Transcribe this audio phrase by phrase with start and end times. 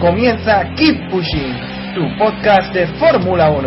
[0.00, 1.54] Comienza Keep Pushing,
[1.94, 3.60] tu podcast de Fórmula 1.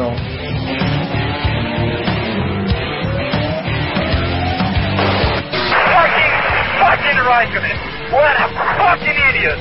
[5.93, 6.33] Fucking,
[6.79, 7.77] fucking Raikkonen.
[8.11, 9.59] What a fucking idiot.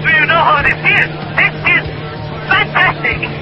[0.00, 1.08] Do you know how this is?
[1.36, 1.84] This is
[2.48, 3.41] fantastic.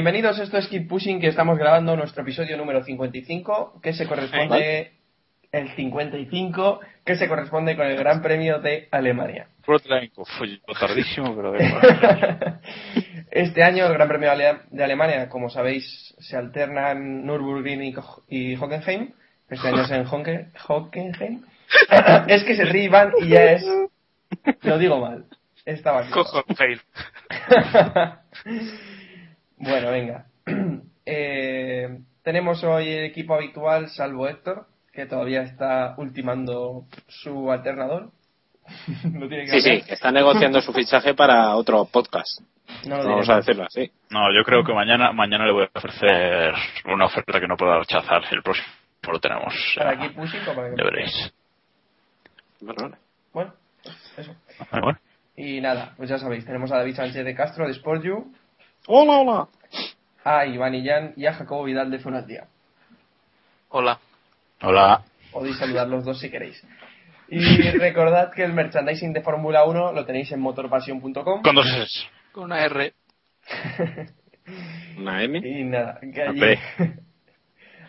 [0.00, 4.92] Bienvenidos, esto es Keep Pushing, que estamos grabando nuestro episodio número 55, que se corresponde...
[5.52, 9.48] El 55, que se corresponde con el Gran Premio de Alemania.
[9.62, 9.76] Fue
[10.80, 12.60] tardísimo, pero da igual.
[13.30, 17.94] Este año el Gran Premio de Ale- de Alemania, como sabéis, se alternan Nürburgring
[18.30, 19.10] y, Hockenheim.
[19.50, 21.42] Este año es en Honke- Hockenheim.
[22.26, 23.66] es que se ríe Iván y ya es...
[24.62, 25.26] Lo digo mal.
[25.66, 26.10] Estaba aquí.
[29.60, 30.26] Bueno, venga.
[31.12, 31.88] Eh,
[32.22, 38.10] tenemos hoy el equipo habitual, salvo Héctor, que todavía está ultimando su alternador.
[39.02, 42.42] Tiene que Sí, sí, está negociando su fichaje para otro podcast.
[42.86, 43.90] No lo Vamos a decirlo así.
[44.10, 47.78] No, yo creo que mañana mañana le voy a ofrecer una oferta que no pueda
[47.78, 48.22] rechazar.
[48.30, 48.68] El próximo
[49.10, 49.54] lo tenemos.
[49.76, 51.32] Para Pushing o para ya veréis.
[52.60, 52.96] Bueno.
[53.32, 53.54] Bueno,
[54.16, 54.36] eso.
[54.70, 54.98] Bueno.
[55.34, 58.32] Y nada, pues ya sabéis, tenemos a David Sánchez de Castro de Sport You,
[58.86, 59.48] Hola, hola.
[60.24, 62.46] A Iván Illán y a Jacobo Vidal de Fonatía.
[63.68, 63.98] Hola.
[64.62, 65.04] Hola.
[65.32, 66.62] Podéis saludar los dos si queréis.
[67.28, 71.42] Y recordad que el merchandising de Fórmula 1 lo tenéis en motorpasión.com.
[71.42, 72.00] Con dos S.
[72.32, 72.92] Con una R.
[74.98, 75.38] Una M.
[75.38, 76.58] Y nada, que allí,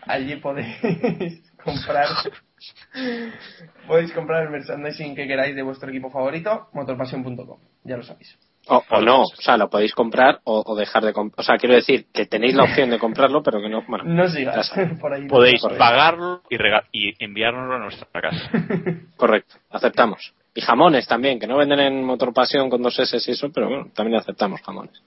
[0.06, 2.06] allí podéis comprar
[3.86, 8.38] podéis comprar el merchandising que queráis de vuestro equipo favorito, motorpasión.com, ya lo sabéis.
[8.68, 11.40] O, o no, o sea, lo podéis comprar o, o dejar de comprar.
[11.40, 13.82] O sea, quiero decir que tenéis la opción de comprarlo, pero que no.
[13.88, 15.26] Bueno, No sigas por ahí.
[15.26, 15.78] Podéis por ahí.
[15.78, 16.56] pagarlo y,
[16.92, 18.50] y enviárnoslo a nuestra casa.
[19.16, 20.32] Correcto, aceptamos.
[20.54, 23.86] Y jamones también, que no venden en Motorpasión con dos S y eso, pero bueno,
[23.94, 25.02] también aceptamos jamones.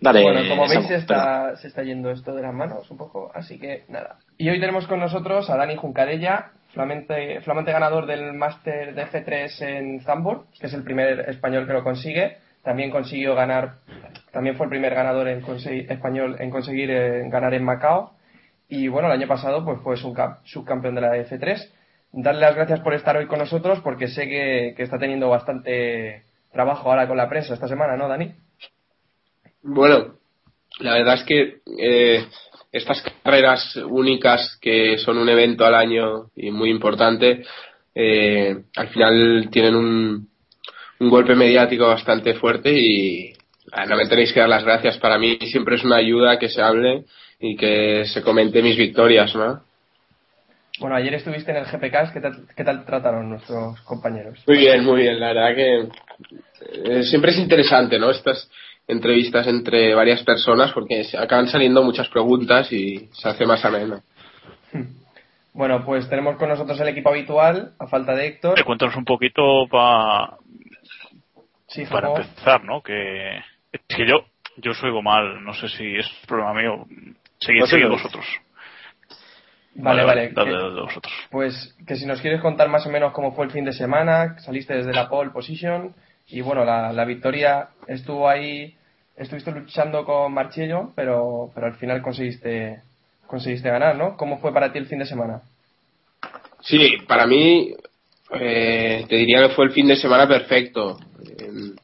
[0.00, 0.22] Dale.
[0.22, 3.58] Bueno, como veis se está, se está yendo esto de las manos un poco, así
[3.58, 4.16] que nada.
[4.36, 9.62] Y hoy tenemos con nosotros a Dani Juncarella, flamante, flamante ganador del máster de F3
[9.62, 12.38] en Zambor, que es el primer español que lo consigue.
[12.64, 13.76] También consiguió ganar,
[14.32, 15.44] también fue el primer ganador en
[15.90, 18.12] español en conseguir eh, ganar en Macao.
[18.68, 21.70] Y bueno, el año pasado pues fue subcam- subcampeón de la F3.
[22.12, 26.24] Darle las gracias por estar hoy con nosotros porque sé que, que está teniendo bastante
[26.52, 28.32] trabajo ahora con la prensa esta semana, ¿no, Dani?
[29.62, 30.14] Bueno,
[30.80, 32.26] la verdad es que eh,
[32.72, 37.44] estas carreras únicas que son un evento al año y muy importante,
[37.94, 40.28] eh, al final tienen un,
[41.04, 43.32] un golpe mediático bastante fuerte y
[43.72, 44.98] ah, no me tenéis que dar las gracias.
[44.98, 47.04] Para mí siempre es una ayuda que se hable
[47.38, 49.62] y que se comente mis victorias, ¿no?
[50.80, 54.42] Bueno, ayer estuviste en el GPK, ¿qué tal, qué tal trataron nuestros compañeros?
[54.46, 55.20] Muy bien, muy bien.
[55.20, 55.88] La verdad que
[56.84, 58.10] eh, siempre es interesante, ¿no?
[58.10, 58.50] Estas
[58.88, 64.02] entrevistas entre varias personas porque se acaban saliendo muchas preguntas y se hace más ameno.
[65.52, 68.58] Bueno, pues tenemos con nosotros el equipo habitual, a falta de Héctor.
[68.58, 70.36] Eh, Cuéntanos un poquito pa-
[71.74, 72.82] Sí, para empezar, ¿no?
[72.82, 73.36] Que
[73.72, 74.24] es que yo
[74.56, 75.42] yo os oigo mal.
[75.42, 76.86] No sé si es problema mío.
[77.40, 77.90] Seguid, No sé, seguid no.
[77.92, 78.24] vosotros.
[79.76, 80.30] Vale, vale.
[80.32, 81.12] Dale, dale, vosotros.
[81.30, 84.38] pues que si nos quieres contar más o menos cómo fue el fin de semana,
[84.38, 85.92] saliste desde la pole position
[86.28, 88.76] y bueno, la, la victoria estuvo ahí,
[89.16, 92.82] estuviste luchando con Marchello, pero, pero al final conseguiste,
[93.26, 94.16] conseguiste ganar, ¿no?
[94.16, 95.42] ¿Cómo fue para ti el fin de semana?
[96.60, 97.74] Sí, para mí
[98.30, 100.98] eh, te diría que fue el fin de semana perfecto.
[101.38, 101.76] En,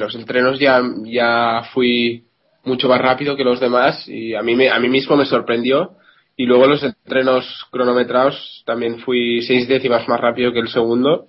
[0.00, 2.24] los entrenos ya, ya fui
[2.64, 5.96] mucho más rápido que los demás y a mí, me, a mí mismo me sorprendió.
[6.36, 11.28] Y luego los entrenos cronometrados también fui seis décimas más rápido que el segundo.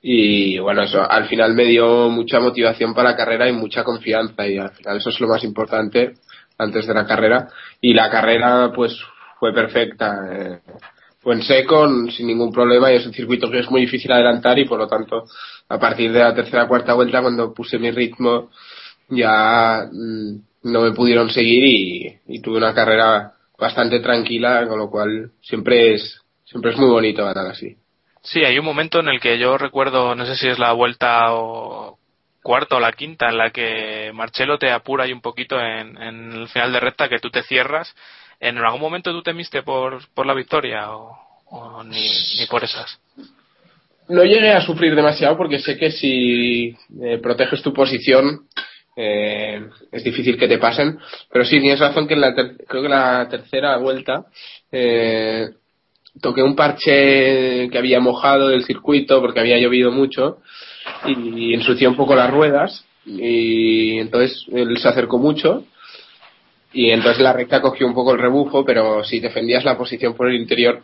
[0.00, 4.46] Y bueno, eso al final me dio mucha motivación para la carrera y mucha confianza.
[4.46, 6.14] Y al final eso es lo más importante
[6.58, 7.48] antes de la carrera.
[7.80, 8.98] Y la carrera pues
[9.38, 10.16] fue perfecta.
[10.32, 10.60] Eh,
[11.20, 12.92] fue en seco, sin ningún problema.
[12.92, 15.24] Y es un circuito que es muy difícil adelantar y por lo tanto
[15.68, 18.50] a partir de la tercera cuarta vuelta cuando puse mi ritmo
[19.08, 25.30] ya mm, no me pudieron seguir y, tuve una carrera bastante tranquila, con lo cual
[25.40, 27.76] siempre es, siempre es muy bonito ganar así.
[28.22, 31.32] Sí, hay un momento en el que yo recuerdo, no sé si es la vuelta
[31.32, 31.98] o
[32.42, 36.48] cuarta o la quinta, en la que Marcelo te apura ahí un poquito en, el
[36.48, 37.94] final de recta, que tú te cierras.
[38.40, 42.08] ¿En algún momento tú temiste por, por la victoria o, ni,
[42.38, 43.00] ni, por esas?
[44.08, 48.46] No llegué a sufrir demasiado porque sé que si eh, proteges tu posición
[48.96, 49.60] eh,
[49.90, 50.98] es difícil que te pasen.
[51.30, 54.26] Pero sí, tienes razón que en la creo que la tercera vuelta
[54.70, 55.48] eh,
[56.20, 60.38] toqué un parche que había mojado del circuito porque había llovido mucho
[61.04, 65.64] y, ensucié un poco las ruedas y entonces él se acercó mucho
[66.72, 70.28] y entonces la recta cogió un poco el rebufo, pero si defendías la posición por
[70.28, 70.82] el interior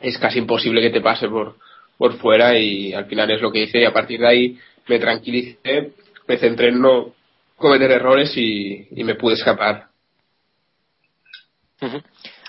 [0.00, 1.56] es casi imposible que te pase por,
[1.98, 4.98] por fuera y al final es lo que hice y a partir de ahí me
[4.98, 5.92] tranquilicé
[6.28, 7.14] me centré en no
[7.56, 9.88] cometer errores y, me pude escapar.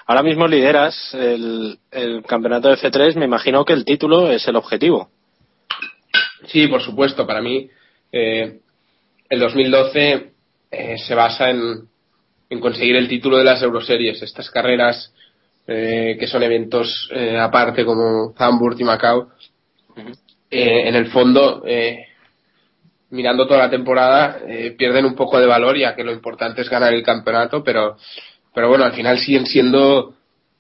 [0.06, 1.80] Ahora mismo lideras el,
[2.28, 5.10] campeonato de F3, me imagino que el título es el objetivo.
[6.48, 7.70] Sí, por supuesto, para mí
[8.12, 8.60] eh,
[9.30, 10.32] el 2012
[10.72, 11.88] eh, se basa en,
[12.60, 15.14] conseguir el título de las Euroseries, estas carreras
[15.70, 19.30] eh, que son eventos aparte como Hamburg y Macao.
[20.50, 21.64] en el fondo
[23.12, 26.70] mirando toda la temporada, eh, pierden un poco de valor ya que lo importante es
[26.70, 27.98] ganar el campeonato, pero,
[28.54, 30.14] pero bueno, al final siguen siendo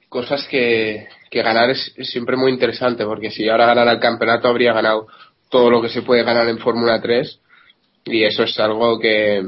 [0.09, 4.73] cosas que, que ganar es, siempre muy interesante, porque si ahora ganara el campeonato habría
[4.73, 5.07] ganado
[5.49, 7.39] todo lo que se puede ganar en Fórmula 3
[8.05, 9.43] y eso es algo que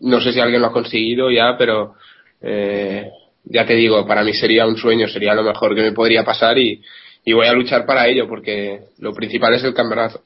[0.00, 1.94] no sé si alguien lo ha conseguido ya, pero
[2.40, 3.10] eh,
[3.44, 6.58] ya te digo, para mí sería un sueño, sería lo mejor que me podría pasar
[6.58, 6.82] y,
[7.24, 10.22] y voy a luchar para ello porque lo principal es el campeonato.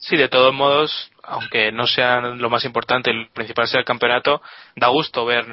[0.00, 4.40] Sí, de todos modos, aunque no sea lo más importante, el principal sea el campeonato,
[4.74, 5.44] da gusto ver,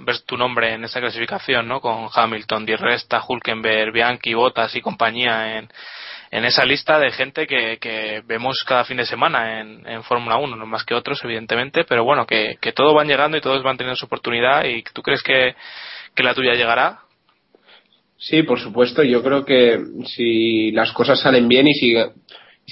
[0.00, 1.80] ver tu nombre en esa clasificación, ¿no?
[1.82, 5.68] Con Hamilton, Di Resta, Hulkenberg, Bianchi, Bottas y compañía en,
[6.30, 10.38] en esa lista de gente que, que vemos cada fin de semana en, en Fórmula
[10.38, 13.62] 1, no más que otros, evidentemente, pero bueno, que, que todos van llegando y todos
[13.62, 15.54] van teniendo su oportunidad y tú crees que,
[16.14, 17.00] que la tuya llegará.
[18.16, 19.02] Sí, por supuesto.
[19.02, 21.94] Yo creo que si las cosas salen bien y si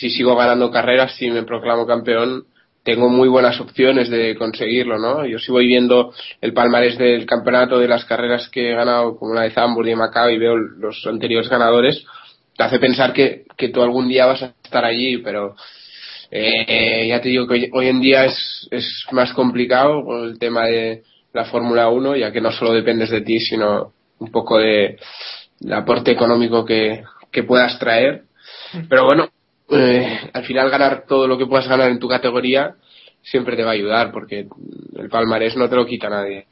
[0.01, 2.45] si sigo ganando carreras, si me proclamo campeón,
[2.83, 5.27] tengo muy buenas opciones de conseguirlo, ¿no?
[5.27, 9.35] Yo si voy viendo el palmarés del campeonato de las carreras que he ganado, como
[9.35, 12.03] la de Zambur y Macao, y veo los anteriores ganadores,
[12.57, 15.55] te hace pensar que, que tú algún día vas a estar allí, pero
[16.31, 20.67] eh, ya te digo que hoy, en día es, es más complicado con el tema
[20.67, 21.03] de
[21.35, 24.97] la Fórmula 1, ya que no solo dependes de ti, sino un poco de
[25.61, 28.23] el aporte económico que, que puedas traer.
[28.89, 29.29] Pero bueno,
[29.71, 32.75] eh, al final ganar todo lo que puedas ganar en tu categoría
[33.23, 34.49] siempre te va a ayudar porque
[34.97, 36.47] el palmarés no te lo quita nadie.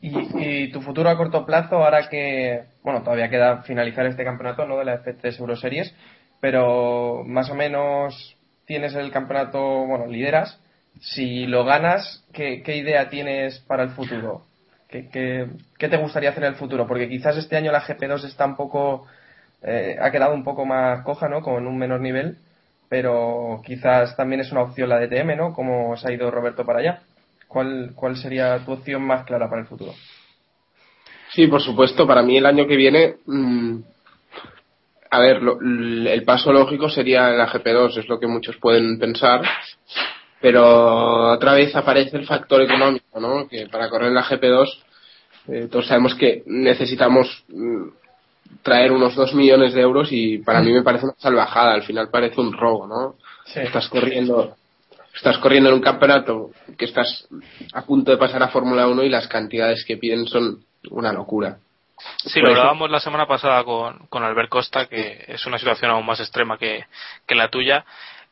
[0.00, 4.76] ¿Y, tu futuro a corto plazo, ahora que, bueno, todavía queda finalizar este campeonato, ¿no?
[4.76, 5.94] De la F3 Euroseries,
[6.40, 10.60] pero más o menos tienes el campeonato, bueno, lideras.
[11.00, 14.42] Si lo ganas, ¿qué, idea tienes para el futuro?
[14.88, 15.08] ¿Qué,
[15.78, 16.86] ¿Qué, te gustaría hacer en el futuro?
[16.86, 19.06] Porque quizás este año la GP2 está un poco
[19.64, 21.40] eh, ha quedado un poco más coja, ¿no?
[21.40, 22.38] Con un menor nivel,
[22.88, 25.52] pero quizás también es una opción la DTM, ¿no?
[25.52, 27.02] Como se ha ido Roberto para allá.
[27.48, 29.92] ¿Cuál, cuál sería tu opción más clara para el futuro?
[31.32, 32.06] Sí, por supuesto.
[32.06, 33.78] Para mí el año que viene, mm,
[35.10, 39.42] a ver, el paso lógico sería la GP2, es lo que muchos pueden pensar.
[40.40, 43.48] Pero otra vez aparece el factor económico, ¿no?
[43.48, 44.84] Que para correr la GP2
[45.46, 47.88] eh, todos sabemos que necesitamos mm,
[48.62, 52.08] traer unos dos millones de euros y para mí me parece una salvajada, al final
[52.10, 53.14] parece un robo, ¿no?
[53.54, 54.56] Estás corriendo
[55.14, 57.28] estás corriendo en un campeonato que estás
[57.72, 61.58] a punto de pasar a Fórmula 1 y las cantidades que piden son una locura.
[62.24, 66.04] Sí, lo hablábamos la semana pasada con, con Albert Costa, que es una situación aún
[66.04, 66.84] más extrema que,
[67.26, 67.84] que la tuya.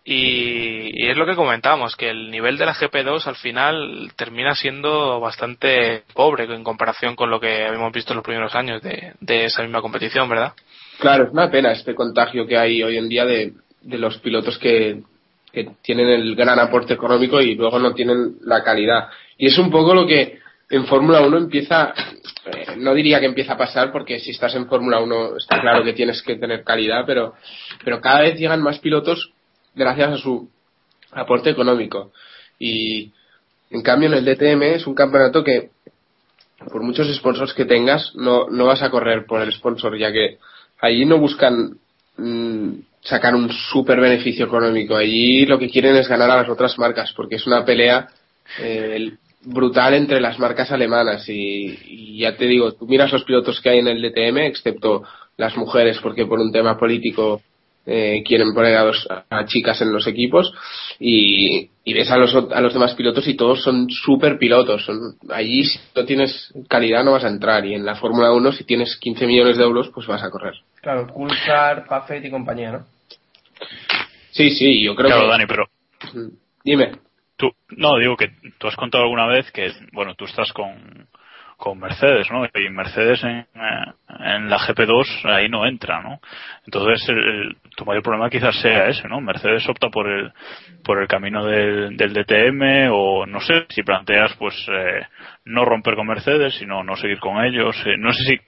[0.04, 5.20] Y, es lo que comentábamos, que el nivel de la GP2 al final termina siendo
[5.20, 9.62] bastante pobre en comparación con lo que habíamos visto en los primeros años de, esa
[9.62, 10.54] misma competición, ¿verdad?
[10.98, 13.52] Claro, es una pena este contagio que hay hoy en día de,
[13.84, 15.02] los pilotos que,
[15.52, 19.08] que tienen el gran aporte económico y luego no tienen la calidad.
[19.38, 20.40] Y es un poco lo que
[20.70, 21.92] en Fórmula 1 empieza,
[22.46, 25.84] eh, no diría que empieza a pasar porque si estás en Fórmula 1 está claro
[25.84, 27.34] que tienes que tener calidad, pero,
[27.84, 29.32] pero cada vez llegan más pilotos
[29.74, 30.48] gracias a su
[31.12, 32.12] aporte económico.
[32.58, 33.12] Y
[33.70, 35.70] en cambio en el DTM es un campeonato que
[36.70, 40.38] por muchos sponsors que tengas no, no vas a correr por el sponsor ya que
[40.80, 41.76] allí no buscan
[42.16, 42.70] mm,
[43.02, 44.94] sacar un super beneficio económico.
[44.94, 48.08] Allí lo que quieren es ganar a las otras marcas porque es una pelea
[48.60, 49.12] eh,
[49.44, 53.70] brutal entre las marcas alemanas y, y, ya te digo, tú miras los pilotos que
[53.70, 55.02] hay en el DTM, excepto
[55.36, 57.42] las mujeres porque por un tema político
[57.86, 60.52] eh, quieren poner a, dos, a chicas en los equipos
[61.00, 64.84] y, y ves a los, a los demás pilotos y todos son super pilotos.
[64.84, 64.98] Son,
[65.30, 68.64] allí si no tienes calidad no vas a entrar y en la Fórmula 1 si
[68.64, 70.54] tienes 15 millones de euros pues vas a correr.
[70.80, 72.86] Claro, Coulthard, Buffett y compañía, ¿no?
[74.30, 75.28] Sí, sí, yo creo Claro, que...
[75.28, 75.66] Dani, pero
[76.64, 76.92] Dime.
[77.36, 81.06] tú, no, digo que tú has contado alguna vez que, bueno, tú estás con,
[81.56, 82.44] con Mercedes, ¿no?
[82.46, 86.20] Y Mercedes en, eh, en la GP2 ahí no entra, ¿no?
[86.64, 89.20] Entonces, el, el- tu mayor problema quizás sea ese, ¿no?
[89.20, 90.32] Mercedes opta por el,
[90.84, 95.06] por el camino del, del DTM o no sé si planteas, pues, eh,
[95.44, 97.76] no romper con Mercedes, sino no seguir con ellos.
[97.86, 98.40] eh, no sé si,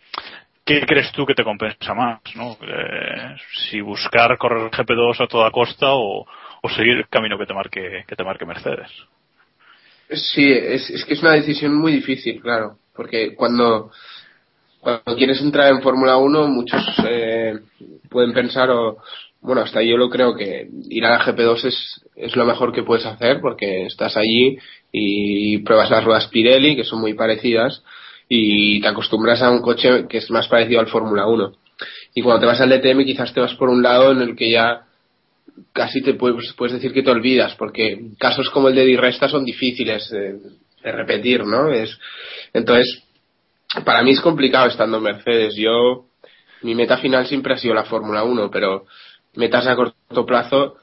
[0.64, 2.57] ¿qué crees tú que te compensa más, ¿no?
[2.62, 3.37] Eh,
[3.71, 6.26] si buscar correr GP2 a toda costa o,
[6.62, 8.90] o seguir el camino que te marque, que te marque Mercedes.
[10.11, 13.90] Sí, es, es que es una decisión muy difícil, claro, porque cuando,
[14.85, 17.59] cuando quieres entrar en Fórmula 1 muchos eh,
[18.11, 18.99] pueden pensar, o
[19.41, 22.83] bueno, hasta yo lo creo que ir a la GP2 es, es lo mejor que
[22.83, 24.59] puedes hacer porque estás allí
[24.93, 27.83] y pruebas las ruedas Pirelli, que son muy parecidas,
[28.29, 31.53] y te acostumbras a un coche que es más parecido al Fórmula 1.
[32.14, 34.50] Y cuando te vas al DTM quizás te vas por un lado en el que
[34.50, 34.83] ya
[35.73, 39.29] casi te puedes, puedes decir que te olvidas, porque casos como el de Di Resta
[39.29, 40.38] son difíciles de,
[40.83, 41.71] de repetir, ¿no?
[41.71, 41.99] Es,
[42.53, 43.03] entonces,
[43.85, 45.54] para mí es complicado estando en Mercedes.
[45.57, 46.07] Yo,
[46.62, 48.87] mi meta final siempre ha sido la Fórmula 1, pero
[49.35, 50.76] metas a corto plazo,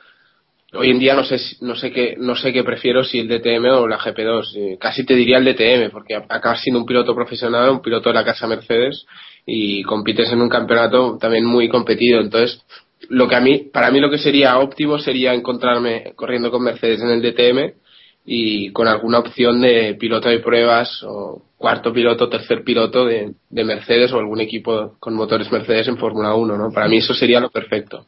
[0.74, 3.66] hoy en día no sé, no sé qué, no sé qué prefiero si el DTM
[3.66, 4.44] o la GP2.
[4.56, 8.16] Eh, casi te diría el DTM, porque acabas siendo un piloto profesional, un piloto de
[8.16, 9.06] la casa Mercedes
[9.46, 12.22] y compites en un campeonato también muy competido.
[12.22, 12.62] Entonces,
[13.10, 17.02] lo que a mí, para mí lo que sería óptimo sería encontrarme corriendo con Mercedes
[17.02, 17.82] en el DTM
[18.26, 23.64] y con alguna opción de piloto de pruebas o cuarto piloto, tercer piloto de, de
[23.64, 26.72] Mercedes o algún equipo con motores Mercedes en Fórmula 1, ¿no?
[26.72, 28.06] Para mí eso sería lo perfecto.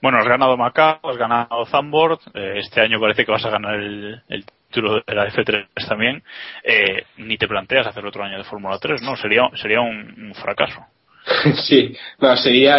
[0.00, 3.74] Bueno, has ganado Macao, has ganado Zandvoort, eh, este año parece que vas a ganar
[3.74, 6.22] el, el título de la F3 también.
[6.62, 9.16] Eh, ni te planteas hacer otro año de Fórmula 3, ¿no?
[9.16, 10.80] Sería, sería un, un fracaso.
[11.66, 12.78] sí, no, sería,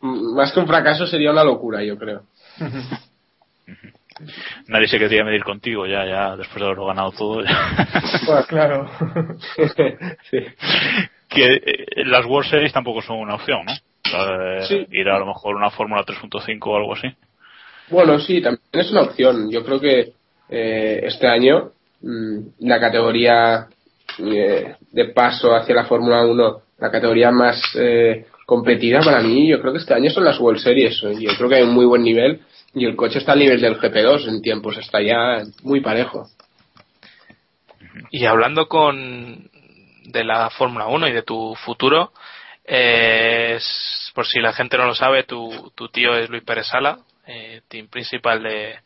[0.00, 2.24] más que un fracaso, sería una locura, yo creo.
[4.68, 7.42] Nadie se quería medir contigo ya, ya después de haberlo ganado todo.
[8.26, 8.90] Bueno, claro.
[10.30, 10.38] sí.
[11.28, 13.72] que eh, las World Series tampoco son una opción, ¿no?
[13.72, 14.86] Eh, Sí.
[14.90, 17.08] Ir a lo mejor una Fórmula 3.5 o algo así.
[17.88, 19.50] Bueno, sí, también es una opción.
[19.50, 20.12] Yo creo que
[20.48, 21.70] eh, este año
[22.00, 23.66] mm, la categoría
[24.18, 27.60] de paso hacia la Fórmula 1, la categoría más
[28.46, 31.02] competida para mí, yo creo que este año son las World Series.
[31.20, 32.40] Yo creo que hay un muy buen nivel
[32.78, 36.26] y el coche está al nivel del GP2 en tiempos, está ya muy parejo.
[38.10, 39.50] Y hablando con
[40.04, 42.12] de la Fórmula 1 y de tu futuro,
[42.66, 46.66] eh, es- por si la gente no lo sabe, tu, tu tío es Luis Pérez
[46.66, 48.78] Sala, eh, team principal de,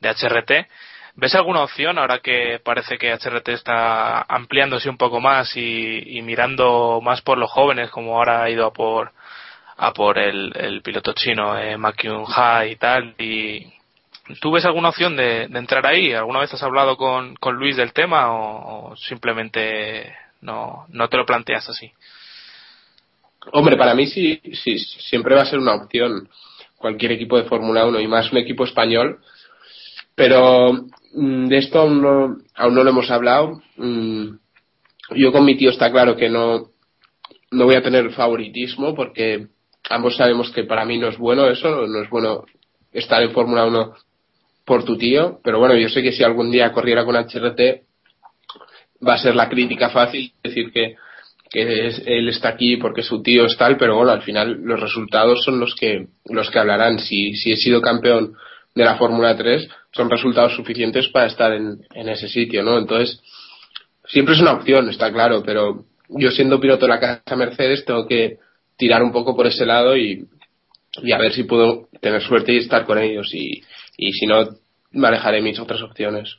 [0.00, 0.66] de HRT.
[1.14, 7.00] ¿Ves alguna opción ahora que parece que HRT está ampliándose un poco más y mirando
[7.00, 9.12] más por los jóvenes, como ahora ha ido a por
[9.78, 13.14] a por el, el piloto chino eh, Ma Kyung-ha y tal?
[13.18, 13.66] Y,
[14.40, 16.12] ¿Tú ves alguna opción de, de entrar ahí?
[16.12, 21.16] ¿Alguna vez has hablado con, con Luis del tema o, o simplemente no, no te
[21.16, 21.92] lo planteas así?
[23.52, 26.28] Hombre, para mí sí, sí, siempre va a ser una opción
[26.76, 29.20] cualquier equipo de Fórmula 1 y más un equipo español.
[30.16, 30.72] Pero
[31.12, 33.62] mm, de esto aún no, aún no lo hemos hablado.
[33.76, 34.30] Mm,
[35.14, 36.70] Yo con mi tío está claro que no,
[37.52, 39.46] no voy a tener favoritismo porque
[39.90, 42.44] ambos sabemos que para mí no es bueno eso, no es bueno
[42.92, 43.94] estar en Fórmula 1
[44.64, 45.40] por tu tío.
[45.44, 47.84] Pero bueno, yo sé que si algún día corriera con HRT
[49.06, 50.96] va a ser la crítica fácil decir que
[51.48, 54.80] que es- él está aquí porque su tío es tal, pero bueno, al final los
[54.80, 56.98] resultados son los que los que hablarán.
[56.98, 58.34] Si, si he sido campeón
[58.74, 62.76] de la Fórmula 3, son resultados suficientes para estar en, en ese sitio, ¿no?
[62.76, 63.20] Entonces,
[64.08, 68.08] siempre es una opción, está claro, pero yo siendo piloto de la casa Mercedes tengo
[68.08, 68.38] que
[68.76, 70.26] tirar un poco por ese lado y,
[71.02, 73.62] y a ver si puedo tener suerte y estar con ellos y,
[73.96, 74.46] y si no,
[74.92, 76.36] manejaré mis otras opciones.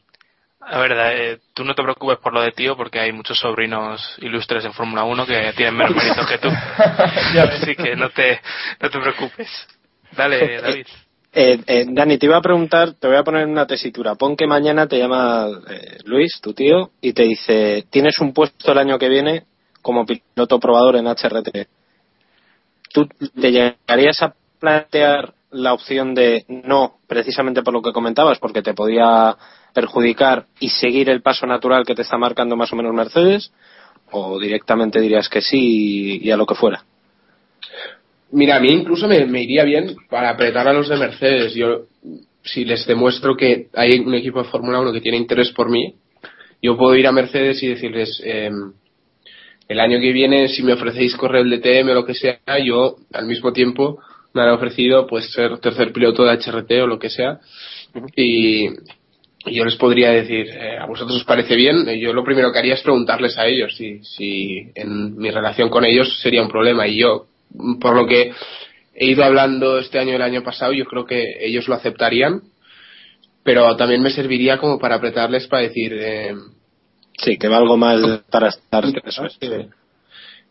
[0.59, 4.17] A ver, eh, tú no te preocupes por lo de tío porque hay muchos sobrinos
[4.19, 6.49] ilustres en Fórmula 1 que tienen menos mérito que tú.
[7.39, 8.41] Así que no te,
[8.81, 9.67] no te preocupes.
[10.11, 10.87] Dale, David.
[11.33, 14.15] Eh, eh, Dani, te iba a preguntar, te voy a poner una tesitura.
[14.15, 18.71] Pon que mañana te llama eh, Luis, tu tío, y te dice, tienes un puesto
[18.71, 19.43] el año que viene
[19.81, 21.67] como piloto probador en HRT.
[22.97, 23.07] ¿Tú
[23.39, 28.73] te llegarías a plantear la opción de no, precisamente por lo que comentabas, porque te
[28.73, 29.37] podía
[29.71, 33.53] perjudicar y seguir el paso natural que te está marcando más o menos Mercedes?
[34.09, 36.83] ¿O directamente dirías que sí y a lo que fuera?
[38.31, 41.53] Mira, a mí incluso me, me, iría bien para apretar a los de Mercedes.
[41.53, 41.81] Yo,
[42.41, 45.93] si les demuestro que hay un equipo de Fórmula 1 que tiene interés por mí,
[46.63, 48.49] yo puedo ir a Mercedes y decirles, eh,
[49.67, 52.95] el año que viene, si me ofrecéis correr el DTM o lo que sea, yo
[53.13, 53.99] al mismo tiempo
[54.33, 57.39] me han ofrecido pues ser tercer piloto de HRT o lo que sea.
[58.15, 58.69] Y,
[59.45, 61.85] yo les podría decir, eh, ¿a vosotros os parece bien?
[61.99, 65.85] Yo lo primero que haría es preguntarles a ellos si, si en mi relación con
[65.85, 66.85] ellos sería un problema.
[66.85, 67.27] Y yo,
[67.79, 68.33] por lo que
[68.93, 72.41] he ido hablando este año y el año pasado, yo creo que ellos lo aceptarían.
[73.43, 76.33] Pero también me serviría como para apretarles para decir, eh,
[77.17, 78.83] Sí, que va algo mal para estar.
[79.03, 79.37] Eso es.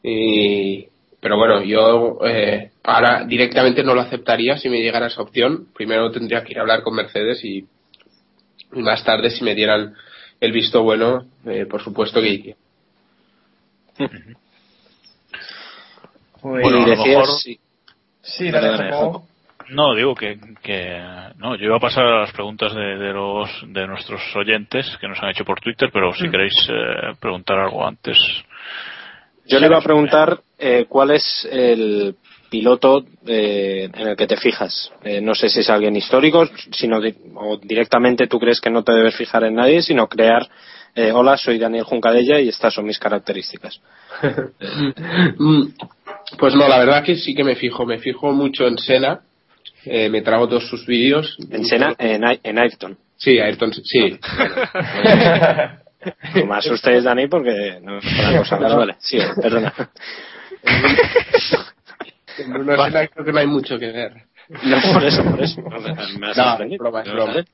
[0.03, 0.87] Y,
[1.21, 5.69] pero bueno, yo eh, ahora directamente no lo aceptaría si me llegara esa opción.
[5.75, 7.67] Primero tendría que ir a hablar con Mercedes y,
[8.73, 9.95] y más tarde, si me dieran
[10.41, 12.57] el visto bueno, eh, por supuesto que iría.
[16.41, 17.59] Pues, Bueno, a lo decías, mejor- sí.
[18.23, 19.11] sí, Dale, dale.
[19.71, 21.01] No, digo que, que
[21.39, 25.09] no, yo iba a pasar a las preguntas de, de los de nuestros oyentes que
[25.09, 28.17] nos han hecho por Twitter, pero si queréis eh, preguntar algo antes.
[29.47, 32.17] Yo le iba a preguntar eh, cuál es el
[32.51, 34.93] piloto eh, en el que te fijas.
[35.05, 38.83] Eh, no sé si es alguien histórico, sino di- o directamente tú crees que no
[38.85, 40.49] te debes fijar en nadie, sino crear.
[40.95, 43.81] eh, Hola, soy Daniel Juncadella y estas son mis características.
[45.39, 45.63] Mm,
[46.39, 47.85] pues no, la verdad que sí que me fijo.
[47.87, 49.21] Me fijo mucho en Sena.
[49.87, 51.37] Eh, me trago todos sus vídeos.
[51.51, 52.99] En Sena, en, en Ayrton.
[53.17, 54.19] Sí, Ayrton, sí.
[56.35, 58.57] No me asustéis, Dani, porque no para cosa.
[58.59, 58.97] Vale, vale.
[58.99, 59.73] Sí, perdona.
[62.39, 64.13] En Bruno Senna creo que no hay mucho que ver.
[64.65, 65.61] No, por eso, por eso.
[65.63, 66.75] No, me- me has No, sorprendido.
[66.75, 67.45] es broma, es broma.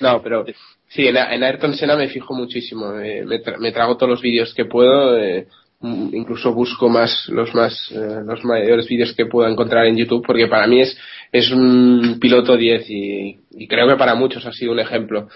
[0.00, 0.44] No, pero
[0.88, 2.98] sí, en, en Ayrton Senna me fijo muchísimo.
[2.98, 5.16] eh, me, tra- me trago todos los vídeos que puedo.
[5.18, 5.46] eh,
[5.82, 10.46] incluso busco más los más eh, los mayores vídeos que puedo encontrar en YouTube porque
[10.46, 10.96] para mí es
[11.30, 15.28] es un piloto 10 y, y creo que para muchos ha sido un ejemplo.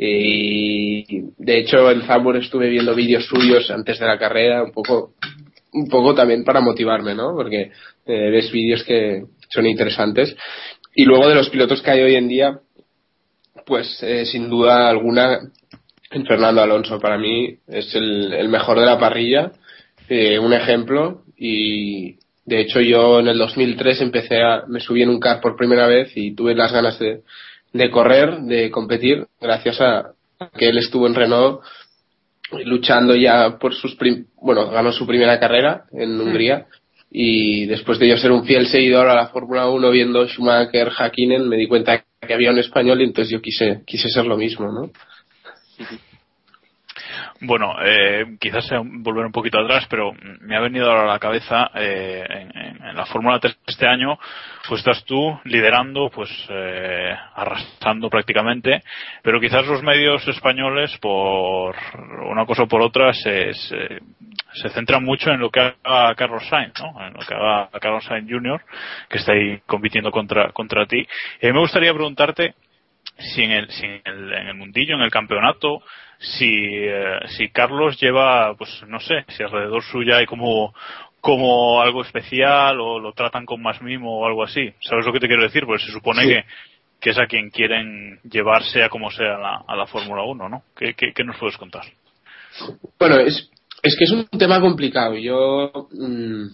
[0.00, 1.04] Y
[1.38, 5.14] de hecho en Zambur estuve viendo vídeos suyos antes de la carrera, un poco
[5.72, 7.34] un poco también para motivarme, ¿no?
[7.34, 7.70] Porque
[8.06, 10.34] eh, ves vídeos que son interesantes.
[10.94, 12.60] Y luego de los pilotos que hay hoy en día,
[13.66, 15.38] pues eh, sin duda alguna,
[16.26, 19.52] Fernando Alonso para mí es el, el mejor de la parrilla,
[20.08, 21.22] eh, un ejemplo.
[21.36, 22.16] Y
[22.46, 25.86] de hecho yo en el 2003 empecé a, me subí en un car por primera
[25.86, 27.20] vez y tuve las ganas de,
[27.72, 30.12] de correr, de competir, gracias a
[30.56, 31.60] que él estuvo en Renault
[32.64, 36.66] luchando ya por sus prim- bueno ganó su primera carrera en Hungría
[37.10, 41.46] y después de yo ser un fiel seguidor a la Fórmula 1 viendo Schumacher, Hakkinen
[41.48, 44.72] me di cuenta que había un español y entonces yo quise quise ser lo mismo
[44.72, 44.90] ¿no?
[47.40, 51.18] Bueno, eh, quizás sea volver un poquito atrás, pero me ha venido ahora a la
[51.18, 54.18] cabeza eh, en, la Fórmula 3 este año,
[54.66, 58.82] pues estás tú liderando, pues eh, arrastrando prácticamente,
[59.22, 61.76] pero quizás los medios españoles, por
[62.28, 66.74] una cosa o por otra, se, se, centran mucho en lo que haga Carlos Sainz,
[66.80, 67.06] ¿no?
[67.06, 68.60] En lo que haga Carlos Sainz Jr.,
[69.08, 71.06] que está ahí compitiendo contra, contra ti.
[71.42, 72.54] Mí me gustaría preguntarte
[73.18, 75.82] si en el, si en el, en el mundillo, en el campeonato,
[76.18, 80.74] si, eh, si Carlos lleva, pues no sé, si alrededor suya hay como,
[81.20, 84.72] como algo especial o lo tratan con más mimo o algo así.
[84.80, 85.64] ¿Sabes lo que te quiero decir?
[85.66, 86.28] Pues se supone Sí.
[86.28, 86.44] que,
[87.00, 90.48] que es a quien quieren llevar sea como sea a la, a la Fórmula 1,
[90.48, 90.62] ¿no?
[90.76, 91.84] ¿Qué, qué, qué nos puedes contar?
[92.98, 93.50] Bueno, es,
[93.82, 95.16] es que es un tema complicado.
[95.16, 96.46] Yo, mm,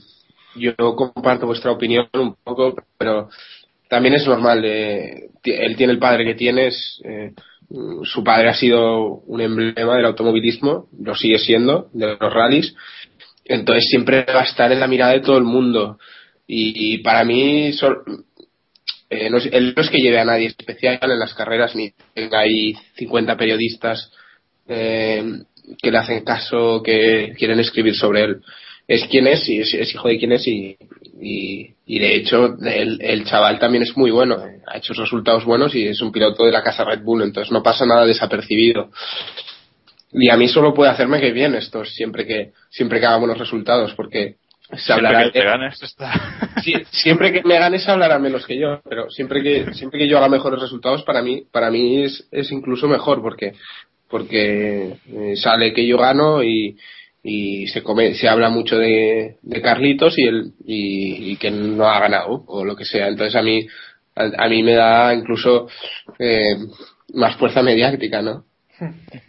[0.57, 3.29] yo comparto vuestra opinión un poco, pero
[3.95, 4.63] también es normal.
[4.65, 6.67] eh, él tiene el padre que tiene.
[6.69, 7.33] es, eh,
[8.03, 12.75] su padre ha sido un emblema del automovilismo, lo sigue siendo, de los rallies.
[13.45, 15.99] Entonces siempre va a estar en la mirada de todo el mundo.
[16.47, 18.03] Y, para mí, sol-
[19.11, 21.93] eh, no es, él no es que lleve a nadie especial en las carreras, ni
[22.15, 24.11] tenga ahí 50 periodistas
[24.69, 25.23] eh,
[25.83, 28.37] que le hacen caso, que quieren escribir sobre él.
[28.89, 30.77] Es quien es y es, hijo de quien es y,
[31.87, 35.87] y de hecho el, el chaval también es muy bueno, ha hecho resultados buenos y
[35.87, 38.91] es un piloto de la casa Red Bull, entonces no pasa nada desapercibido.
[40.13, 43.39] Y a mí solo puede hacerme que bien esto siempre que siempre que haga buenos
[43.39, 44.37] resultados, porque
[44.73, 46.13] se hablará Siempre que te ganes, está.
[46.63, 50.17] Sí, siempre que me ganes hablará menos que yo, pero siempre que siempre que yo
[50.17, 53.55] haga mejores resultados para mí para mí es, es incluso mejor porque
[54.09, 56.77] porque eh, sale que yo gano y,
[57.27, 61.89] y se come, se habla mucho de, de Carlitos y él y, y que no
[61.89, 63.67] ha ganado o lo que sea, entonces a mí
[64.15, 65.67] a, a mí me da incluso
[66.19, 66.55] eh,
[67.15, 68.45] más fuerza mediática, ¿no?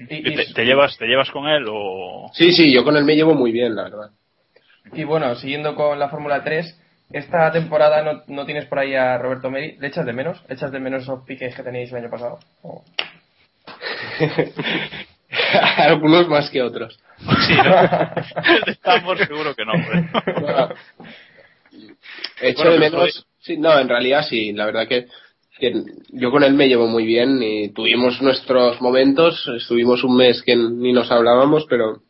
[0.09, 2.29] Y, ¿Y y- ¿Te, te llevas, ¿Te llevas con él o.?
[2.33, 4.11] Sí, sí, yo con él me llevo muy bien, la verdad.
[4.93, 6.77] y bueno, siguiendo con la Fórmula 3,
[7.13, 9.77] esta temporada no, no tienes por ahí a Roberto Meri.
[9.79, 10.43] ¿Le echas de menos?
[10.49, 12.39] ¿Echas de menos esos piques que tenéis el año pasado?
[12.63, 12.83] O-
[15.77, 16.99] Algunos más que otros.
[17.19, 18.71] Sí, ¿no?
[18.71, 20.09] Estamos seguro que no, hombre.
[20.41, 20.69] Bueno,
[22.41, 23.27] echo Bueno, de pero menos.
[23.39, 24.51] Sí, no, en realidad sí.
[24.53, 25.07] La verdad que,
[25.59, 25.73] que
[26.09, 29.47] yo con él me llevo muy bien y tuvimos nuestros momentos.
[29.57, 32.01] Estuvimos un mes que ni nos hablábamos, pero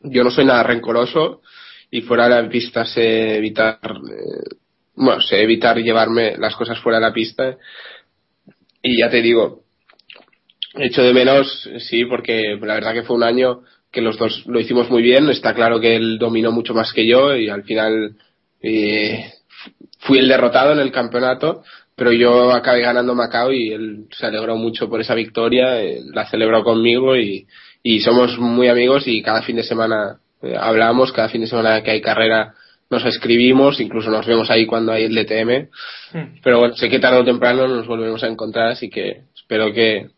[0.00, 1.40] yo no soy nada rencoroso
[1.90, 3.78] y fuera de la pista sé evitar.
[3.82, 4.56] eh,
[4.96, 7.56] bueno, sé evitar llevarme las cosas fuera de la pista.
[8.82, 9.62] Y ya te digo,
[10.74, 13.62] echo de menos, sí, porque la verdad que fue un año
[13.94, 15.30] que los dos lo hicimos muy bien.
[15.30, 18.16] Está claro que él dominó mucho más que yo y al final
[18.60, 19.32] eh,
[20.00, 21.62] fui el derrotado en el campeonato,
[21.94, 26.28] pero yo acabé ganando Macao y él se alegró mucho por esa victoria, eh, la
[26.28, 27.46] celebró conmigo y,
[27.82, 31.82] y somos muy amigos y cada fin de semana eh, hablamos, cada fin de semana
[31.82, 32.54] que hay carrera
[32.90, 35.68] nos escribimos, incluso nos vemos ahí cuando hay el DTM,
[36.42, 40.10] pero bueno, sé que tarde o temprano nos volvemos a encontrar, así que espero que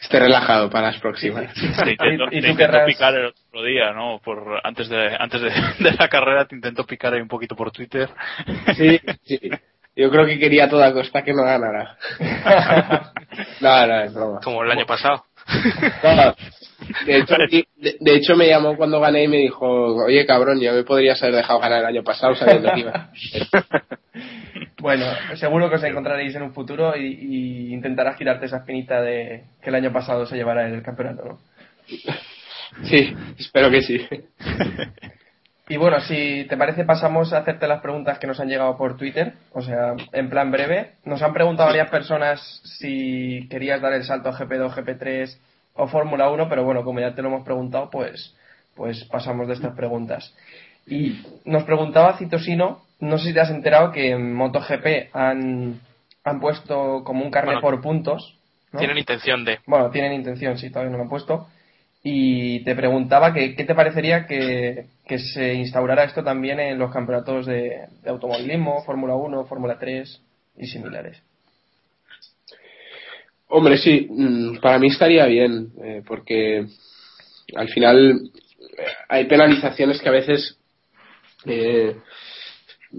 [0.00, 1.52] esté relajado para las próximas.
[1.54, 4.20] Te intento, Y- y te tú intento querrás- picar el otro día, ¿no?
[4.24, 5.50] Por, antes de, antes de,
[5.84, 8.08] de la carrera te intento picar ahí un poquito por Twitter.
[8.76, 9.40] Sí, sí.
[9.96, 11.96] Yo creo que quería a toda costa que no ganara.
[13.60, 14.40] no, no, es broma.
[14.44, 15.24] Como el año pasado.
[16.04, 16.34] No,
[17.06, 19.66] de, hecho, de, de hecho, me llamó cuando gané y me dijo,
[20.04, 23.10] oye cabrón, ya me podrías haber dejado ganar el año pasado sabiendo que iba.
[24.80, 29.44] Bueno, seguro que os encontraréis en un futuro y, y intentarás girarte esa espinita de
[29.60, 31.38] que el año pasado se llevara el campeonato, ¿no?
[32.84, 34.06] Sí, espero que sí.
[35.70, 38.96] Y bueno, si te parece, pasamos a hacerte las preguntas que nos han llegado por
[38.96, 39.34] Twitter.
[39.52, 40.92] O sea, en plan breve.
[41.04, 45.38] Nos han preguntado varias personas si querías dar el salto a GP2, GP3
[45.74, 48.34] o Fórmula 1, pero bueno, como ya te lo hemos preguntado, pues,
[48.74, 50.34] pues pasamos de estas preguntas.
[50.88, 55.80] Y nos preguntaba Citosino, no sé si te has enterado que en MotoGP han,
[56.24, 58.36] han puesto como un carnet Bueno, por puntos.
[58.72, 58.78] ¿no?
[58.78, 59.58] Tienen intención de.
[59.66, 61.48] Bueno, tienen intención, sí, todavía no lo han puesto.
[62.02, 66.92] Y te preguntaba que, qué te parecería que, que se instaurara esto también en los
[66.92, 70.22] campeonatos de, de automovilismo, Fórmula 1, Fórmula 3
[70.58, 71.20] y similares.
[73.48, 76.66] Hombre, sí, mm, para mí estaría bien, eh, porque
[77.56, 80.58] al final eh, hay penalizaciones que a veces
[81.44, 81.96] eh,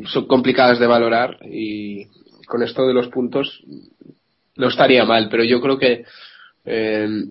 [0.06, 2.06] son complicadas de valorar y
[2.47, 3.63] con esto de los puntos
[4.56, 6.04] no estaría mal, pero yo creo que
[6.65, 7.23] eh,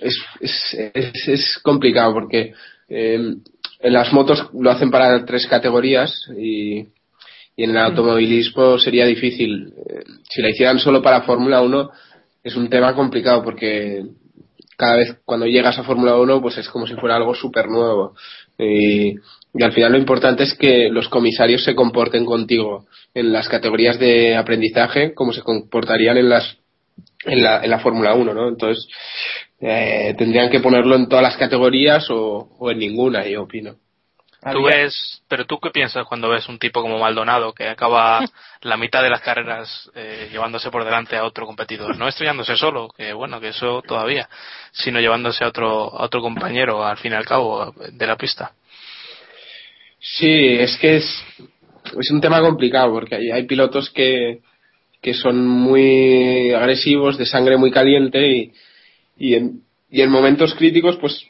[0.00, 2.54] es, es, es, es complicado porque
[2.88, 3.34] eh,
[3.80, 6.78] en las motos lo hacen para tres categorías y,
[7.56, 9.72] y en el automovilismo sería difícil.
[10.28, 11.90] Si la hicieran solo para Fórmula 1
[12.42, 14.04] es un tema complicado porque
[14.76, 18.14] cada vez cuando llegas a Fórmula 1 pues es como si fuera algo súper nuevo.
[18.58, 19.16] Y,
[19.54, 23.98] y al final lo importante es que los comisarios se comporten contigo en las categorías
[23.98, 26.58] de aprendizaje como se comportarían en las
[27.24, 28.48] en la, en la Fórmula 1, ¿no?
[28.48, 28.86] Entonces
[29.60, 33.76] eh, tendrían que ponerlo en todas las categorías o, o en ninguna, yo opino.
[34.52, 38.20] Tú ves, pero tú qué piensas cuando ves un tipo como Maldonado que acaba
[38.60, 42.90] la mitad de las carreras eh, llevándose por delante a otro competidor, no estrellándose solo,
[42.94, 44.28] que bueno, que eso todavía,
[44.72, 48.52] sino llevándose a otro a otro compañero al fin y al cabo de la pista.
[50.18, 51.04] Sí, es que es,
[51.98, 54.40] es un tema complicado porque hay, hay pilotos que,
[55.00, 58.52] que son muy agresivos, de sangre muy caliente y,
[59.16, 61.24] y, en, y en momentos críticos pues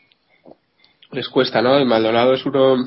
[1.12, 1.78] les cuesta, ¿no?
[1.78, 2.84] El Maldonado es uno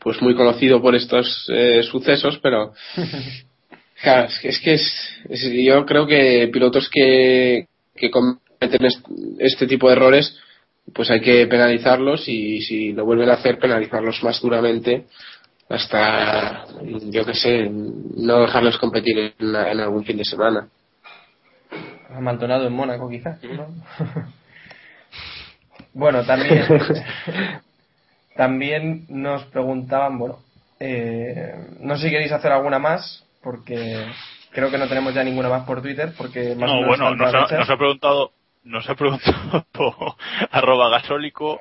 [0.00, 2.72] pues muy conocido por estos eh, sucesos, pero
[4.02, 9.06] claro, es que, es, es, yo creo que pilotos que, que cometen est-
[9.38, 10.36] este tipo de errores
[10.94, 15.06] pues hay que penalizarlos y si lo vuelven a hacer penalizarlos más duramente
[15.68, 16.64] hasta
[17.10, 20.68] yo que sé no dejarlos competir en, en algún fin de semana
[22.10, 23.38] a Maldonado en Mónaco, quizás.
[23.44, 23.66] ¿no?
[25.92, 26.64] bueno, también,
[28.36, 30.38] también nos preguntaban, bueno,
[30.80, 34.06] Eh, no sé si queréis hacer alguna más, porque
[34.52, 37.14] creo que no tenemos ya ninguna más por Twitter, porque más o No, menos bueno,
[37.16, 38.30] nos ha, nos ha preguntado,
[38.68, 39.66] nos ha preguntado
[40.50, 41.60] arroba gasólico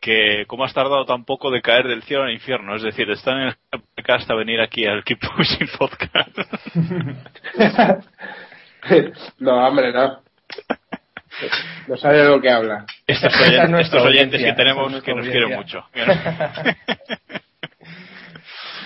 [0.00, 2.74] que cómo has tardado tan poco de caer del cielo al infierno.
[2.74, 6.38] Es decir, están en el podcast a venir aquí al Keep Pushing Podcast.
[9.38, 10.20] no, hombre, no.
[11.86, 12.84] No sabe de lo que habla.
[13.06, 15.84] Estos, es oyentes que tenemos es que nos quieren mucho.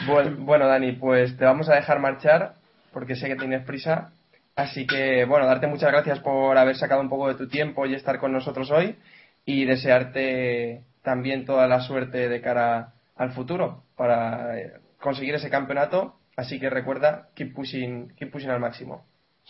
[0.05, 2.55] Bueno, bueno, Dani, pues te vamos a dejar marchar
[2.93, 4.13] porque sé que tienes prisa.
[4.57, 7.95] Así que, bueno, darte muchas gracias por haber sacado un poco de tu tiempo y
[7.95, 8.97] estar con nosotros hoy
[9.45, 16.17] y desearte también toda la suerte de cara al futuro para eh, conseguir ese campeonato.
[16.37, 19.05] Así que recuerda, keep pushing, keep pushing al máximo.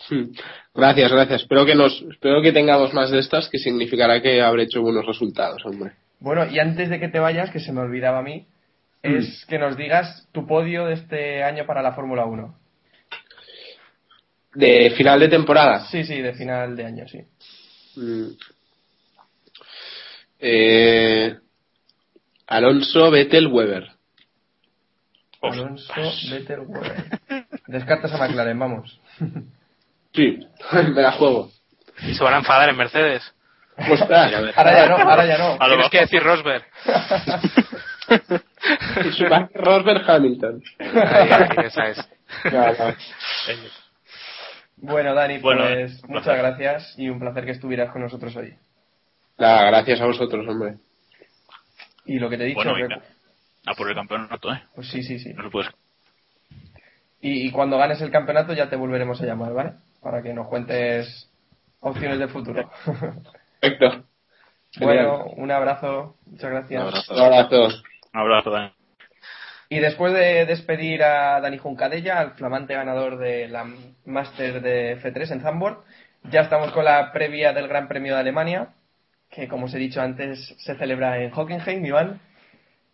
[0.09, 0.33] Hmm.
[0.75, 1.41] Gracias, gracias.
[1.41, 5.05] Espero que nos, espero que tengamos más de estas, que significará que habré hecho buenos
[5.05, 5.93] resultados, hombre.
[6.19, 8.45] Bueno, y antes de que te vayas, que se me olvidaba a mí,
[9.03, 12.66] es que nos digas tu podio de este año para la Fórmula 1.
[14.53, 15.85] De final de temporada.
[15.87, 17.21] Sí, sí, de final de año, sí.
[17.95, 18.29] Mm.
[20.39, 21.35] Eh,
[22.47, 23.91] Alonso, Vettel, Weber.
[25.41, 25.93] Alonso,
[26.31, 27.19] Vettel, Weber.
[27.67, 28.99] Descartas a McLaren, vamos.
[30.13, 30.39] Sí,
[30.95, 31.51] me la juego.
[32.01, 33.21] Y se van a enfadar en Mercedes.
[33.77, 35.57] Ostras, Ahora ya no, ahora ya no.
[35.59, 36.63] A lo Tienes que decir Rosberg.
[39.53, 40.63] Rosberg, Hamilton.
[40.79, 42.09] Ahí, ahí, esa es.
[42.51, 42.95] No, no.
[44.77, 48.53] Bueno, Dani, Bueno, pues un muchas gracias y un placer que estuvieras con nosotros hoy.
[49.37, 50.75] Nada, gracias a vosotros, hombre.
[52.05, 53.01] Y lo que te he dicho, Bueno, venga.
[53.65, 54.61] A por el campeonato, ¿eh?
[54.75, 55.33] pues sí, sí, sí.
[55.33, 55.69] No se puede
[57.19, 59.73] Y, y cuando ganes el campeonato ya te volveremos a llamar, ¿vale?
[60.01, 61.29] Para que nos cuentes
[61.81, 62.71] opciones de futuro.
[63.59, 64.05] Perfecto.
[64.79, 66.81] bueno, un abrazo, muchas gracias.
[67.09, 67.67] Un abrazo.
[68.13, 68.76] Un abrazo, Dani.
[69.69, 73.65] Y después de despedir a Dani Juncadella, al flamante ganador de la
[74.05, 75.83] Master de F3 en Zandvoort,
[76.31, 78.69] ya estamos con la previa del Gran Premio de Alemania,
[79.29, 82.21] que como os he dicho antes se celebra en Hockenheim, Iván.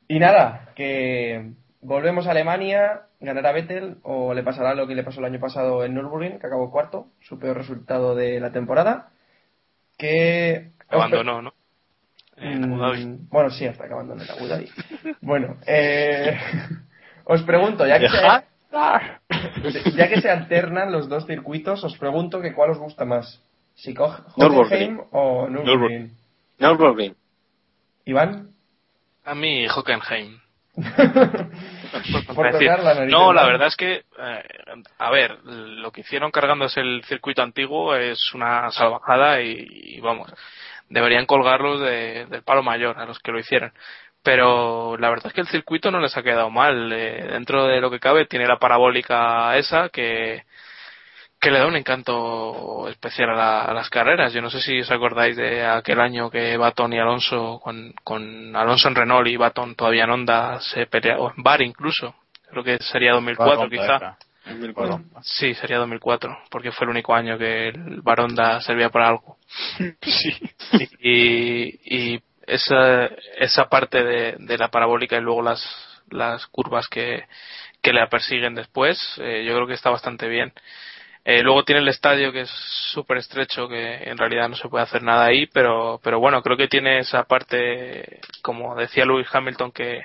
[0.08, 5.20] Y nada, que volvemos a Alemania, ganará Vettel o le pasará lo que le pasó
[5.20, 9.10] el año pasado en Nürburgring, que acabó cuarto, su peor resultado de la temporada.
[9.98, 11.54] Que Abandonó, ¿no?
[12.38, 13.06] En Abu Dhabi.
[13.06, 14.70] Mm, Bueno, sí, hasta acabando en el Abu Dhabi.
[15.22, 16.38] bueno, eh,
[17.26, 18.22] os pregunto, ya que, se,
[19.96, 23.42] ya que se alternan los dos circuitos, os pregunto que cuál os gusta más.
[23.76, 24.22] Si coge.
[24.36, 26.12] Hockenheim o Nürburgring.
[26.60, 27.16] Nürburgring.
[28.06, 28.50] Iván,
[29.26, 30.40] A mí, Hockenheim.
[32.36, 33.12] por la nariz.
[33.12, 34.44] no, la verdad es que, eh,
[34.98, 40.34] a ver, lo que hicieron cargándose el circuito antiguo es una salvajada y, y vamos,
[40.94, 43.72] deberían colgarlos de- del palo mayor a los que lo hicieron.
[44.24, 46.92] Pero la verdad es que el circuito no les ha quedado mal.
[46.94, 50.44] eh, dentro de lo que cabe tiene la parabólica esa que,
[51.42, 54.32] que le da un encanto especial a, la- a las carreras.
[54.34, 58.56] Yo no sé si os acordáis de aquel año que Baton y Alonso, con, con
[58.56, 62.16] Alonso en Renault y Baton todavía en Honda, se pelearon, o en Bar incluso.
[62.50, 63.98] Creo que sería 2004 quizá.
[65.24, 69.38] Sí, sería 2004, porque fue el único año que el Baronda servía para algo.
[71.00, 73.06] Y, y esa,
[73.38, 75.64] esa parte de, de la parabólica y luego las,
[76.10, 77.26] las curvas que,
[77.82, 80.54] que la persiguen después, eh, yo creo que está bastante bien.
[81.26, 82.50] Eh, luego tiene el estadio que es
[82.94, 86.58] súper estrecho, que en realidad no se puede hacer nada ahí, pero, pero bueno, creo
[86.58, 90.04] que tiene esa parte, como decía Lewis Hamilton, que,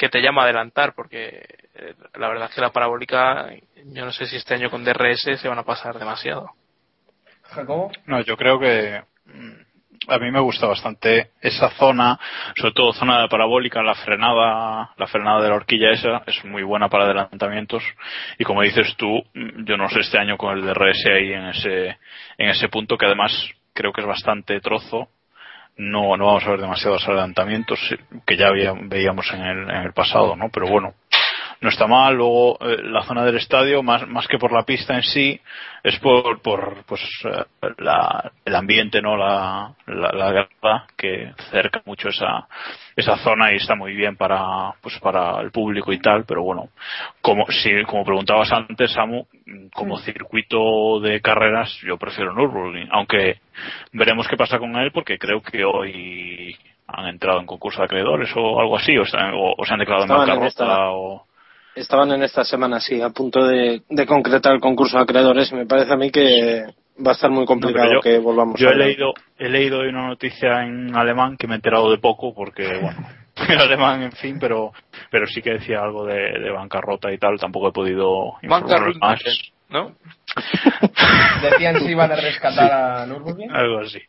[0.00, 3.50] que te llama a adelantar, porque eh, la verdad es que la parabólica,
[3.84, 6.52] yo no sé si este año con DRS se van a pasar demasiado.
[7.42, 12.18] Jacobo, No, yo creo que mm, a mí me gusta bastante esa zona,
[12.56, 16.62] sobre todo zona de parabólica, la frenada, la frenada de la horquilla esa es muy
[16.62, 17.84] buena para adelantamientos
[18.38, 21.44] y como dices tú, mm, yo no sé este año con el DRS ahí en
[21.48, 21.98] ese
[22.38, 23.32] en ese punto que además
[23.74, 25.10] creo que es bastante trozo.
[25.76, 29.92] No, no vamos a ver demasiados adelantamientos eh, que ya veíamos en el, en el
[29.92, 30.50] pasado, ¿no?
[30.50, 30.94] Pero bueno,
[31.60, 32.14] no está mal.
[32.14, 35.40] Luego, eh, la zona del estadio, más, más que por la pista en sí,
[35.82, 37.44] es por, por pues, eh,
[37.78, 39.16] la, el ambiente, ¿no?
[39.16, 42.46] La, la, la que cerca mucho esa,
[43.00, 46.24] esa zona y está muy bien para, pues, para el público y tal.
[46.24, 46.68] Pero bueno,
[47.20, 49.24] como, si, como preguntabas antes, Samu,
[49.74, 52.88] como circuito de carreras, yo prefiero Nürburgring.
[52.92, 53.40] Aunque
[53.92, 58.30] veremos qué pasa con él porque creo que hoy han entrado en concurso de acreedores
[58.36, 61.24] o algo así, o, están- o- o se han declarado en Estaban en bancarrota o...
[61.76, 65.66] Estaban en esta semana, sí, a punto de, de concretar el concurso de acreedores me
[65.66, 66.64] parece a mí que
[67.04, 68.86] va a estar muy complicado No, yo- que volvamos Yo a he ver.
[68.88, 72.66] leído, he leído hoy una noticia en alemán que me he enterado de poco porque,
[72.80, 73.06] bueno,
[73.48, 74.72] el alemán, en fin, pero
[75.10, 77.38] pero sí que decía algo de, de bancarrota y tal.
[77.38, 79.20] Tampoco he podido Bancarrota, más.
[79.70, 79.94] ¿no?
[81.42, 83.50] Decían si iban a rescatar a Nürburgring.
[83.50, 84.00] Algo así.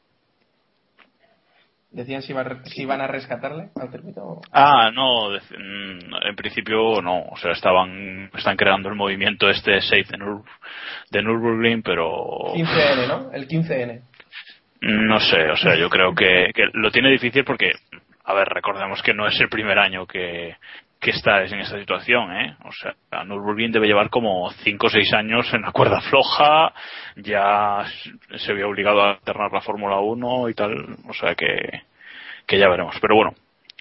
[1.91, 4.39] Decían si, iba si iban a rescatarle al circuito.
[4.53, 10.05] Ah, no, mm, en principio no, o sea, estaban, están creando el movimiento este Safe
[10.09, 10.43] de, Nur,
[11.09, 13.31] de Nürburgring, pero 15N, ¿no?
[13.33, 14.01] El 15N.
[14.81, 17.73] no sé, o sea, yo creo que, que lo tiene difícil porque,
[18.23, 20.55] a ver, recordemos que no es el primer año que,
[21.01, 22.55] que está en esta situación, ¿eh?
[22.63, 26.71] O sea, Nürburgring debe llevar como 5 o 6 años en la cuerda floja,
[27.15, 27.83] ya
[28.35, 31.47] se había obligado a alternar la Fórmula 1 y tal, o sea que,
[32.45, 32.95] que ya veremos.
[33.01, 33.33] Pero bueno,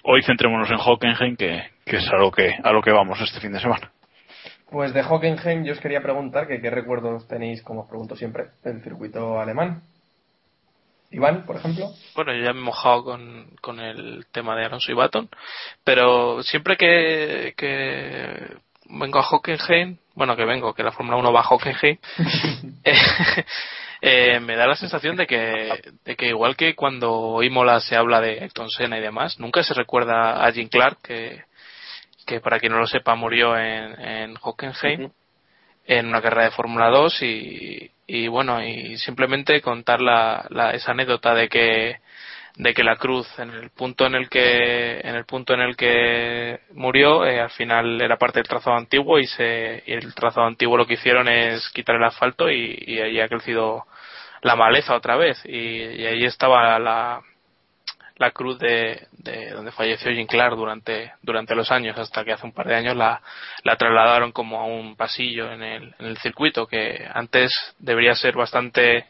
[0.03, 3.39] hoy centrémonos en Hockenheim, que, que es a lo que, a lo que vamos este
[3.39, 3.91] fin de semana.
[4.71, 8.45] Pues de Hockenheim yo os quería preguntar que qué recuerdos tenéis, como os pregunto siempre,
[8.63, 9.83] del circuito alemán.
[11.11, 11.91] Iván, por ejemplo.
[12.15, 15.29] Bueno, yo ya me he mojado con, con el tema de Alonso y Baton,
[15.83, 21.41] pero siempre que, que vengo a Hockenheim, bueno, que vengo, que la Fórmula 1 va
[21.41, 21.97] a Hockenheim,
[22.83, 22.95] eh,
[24.01, 28.21] eh, me da la sensación de que, de que igual que cuando Imola se habla
[28.21, 31.43] de Ayrton Senna y demás, nunca se recuerda a Jim Clark, que,
[32.25, 35.11] que para quien no lo sepa murió en, en Hockenheim
[35.85, 37.91] en una carrera de Fórmula 2 y,
[38.23, 41.97] y bueno y simplemente contar la, la- esa anécdota de que
[42.55, 45.75] de que la cruz en el punto en el que en el punto en el
[45.77, 50.47] que murió eh, al final era parte del trazado antiguo y se y el trazado
[50.47, 53.85] antiguo lo que hicieron es quitar el asfalto y, y ahí ha crecido
[54.41, 55.41] la maleza otra vez.
[55.45, 57.21] Y, y ahí estaba la
[58.21, 62.45] la cruz de, de donde falleció Jim Clark durante durante los años hasta que hace
[62.45, 63.21] un par de años la,
[63.63, 68.35] la trasladaron como a un pasillo en el, en el circuito que antes debería ser
[68.35, 69.07] bastante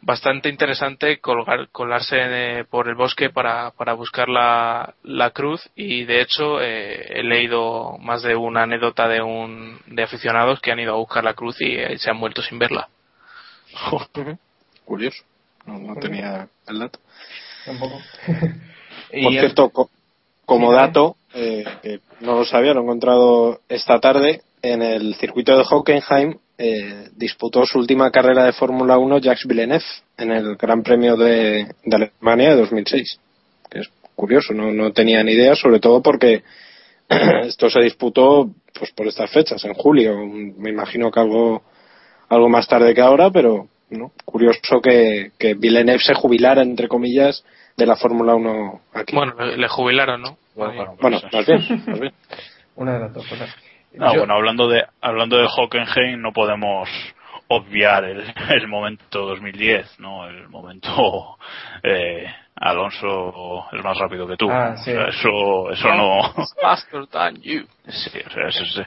[0.00, 5.70] bastante interesante colgar, colarse eh, por el bosque para, para buscar la, la cruz.
[5.74, 10.72] Y de hecho eh, he leído más de una anécdota de un de aficionados que
[10.72, 12.88] han ido a buscar la cruz y eh, se han vuelto sin verla.
[14.84, 15.22] Curioso.
[15.66, 16.98] No, no tenía el dato.
[17.64, 18.00] Tampoco.
[19.22, 19.90] Por cierto, co-
[20.44, 25.56] como dato, eh, que no lo sabía, lo he encontrado esta tarde, en el circuito
[25.56, 29.84] de Hockenheim eh, disputó su última carrera de Fórmula 1 Jacques Villeneuve
[30.16, 33.18] en el Gran Premio de, de Alemania de 2006.
[33.70, 36.42] Que es curioso, no, no tenía ni idea, sobre todo porque
[37.42, 40.16] esto se disputó pues por estas fechas, en julio.
[40.26, 41.62] Me imagino que algo,
[42.28, 44.12] algo más tarde que ahora, pero ¿no?
[44.24, 47.44] curioso que, que Villeneuve se jubilara, entre comillas,
[47.76, 49.14] de la Fórmula 1 aquí.
[49.14, 52.12] bueno le, jubilaron no Bueno, Bueno, pues, más bien, más bien.
[52.76, 53.54] Una de las dos cosas.
[53.98, 56.88] Ah, Yo- bueno, hablando de hablando de Hockenheim, no podemos
[57.56, 60.26] obviar el, el momento 2010, ¿no?
[60.28, 61.36] El momento
[61.82, 64.48] eh, Alonso es más rápido que tú.
[64.50, 64.92] Ah, O sí.
[64.92, 66.32] sea, eso eso no.
[66.62, 68.82] faster than you Sí, o sea, eso es,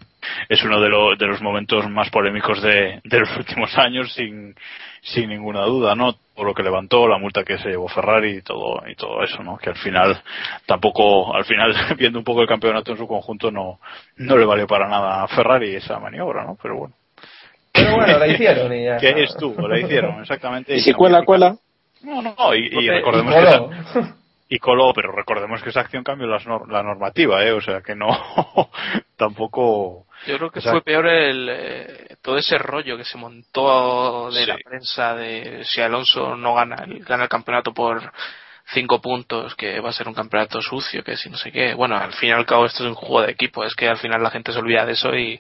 [0.50, 4.56] es uno de, lo- de los momentos más polémicos de, de los últimos años, sin,
[5.02, 6.16] sin ninguna duda, ¿no?
[6.34, 9.44] Por lo que levantó, la multa que se llevó Ferrari y todo, y todo eso,
[9.44, 9.58] ¿no?
[9.58, 10.22] Que al final,
[10.66, 13.80] tampoco, al final, viendo un poco el campeonato en su conjunto, no,
[14.18, 16.58] no le valió para nada a Ferrari esa maniobra, ¿no?
[16.62, 16.94] Pero bueno.
[17.76, 18.98] Pero bueno, la hicieron y ya.
[19.00, 19.22] ¿Qué está.
[19.22, 19.68] estuvo?
[19.68, 20.76] La hicieron, exactamente.
[20.76, 21.56] Y si cuela, cuela.
[22.04, 24.16] No, no, y, recordemos y que esa-
[24.48, 27.52] y coló, pero recordemos que esa acción cambió las nor- la normativa, ¿eh?
[27.52, 28.10] O sea, que no,
[29.18, 30.06] tampoco...
[30.28, 34.46] Yo creo que fue peor el, eh, todo ese rollo que se montó de Sí.
[34.46, 38.12] la prensa de si Alonso no gana el, gana el campeonato por
[38.74, 41.74] cinco puntos, que va a ser un campeonato sucio, que si no sé qué.
[41.76, 43.98] Bueno, al fin y al cabo esto es un juego de equipo, es que al
[43.98, 45.40] final la gente se olvida de eso y,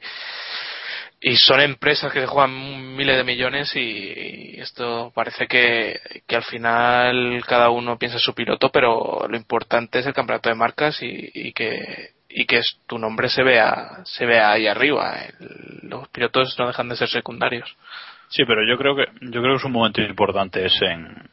[1.28, 6.44] y son empresas que se juegan miles de millones y, esto parece que, que al
[6.44, 11.02] final cada uno piensa en su piloto, pero lo importante es el campeonato de marcas
[11.02, 15.16] y, y que y que es- tu nombre se vea se vea ahí arriba.
[15.40, 17.76] El- los pilotos no dejan de ser secundarios.
[18.30, 21.28] Sí, pero yo creo que yo creo que es un momento importante ese en,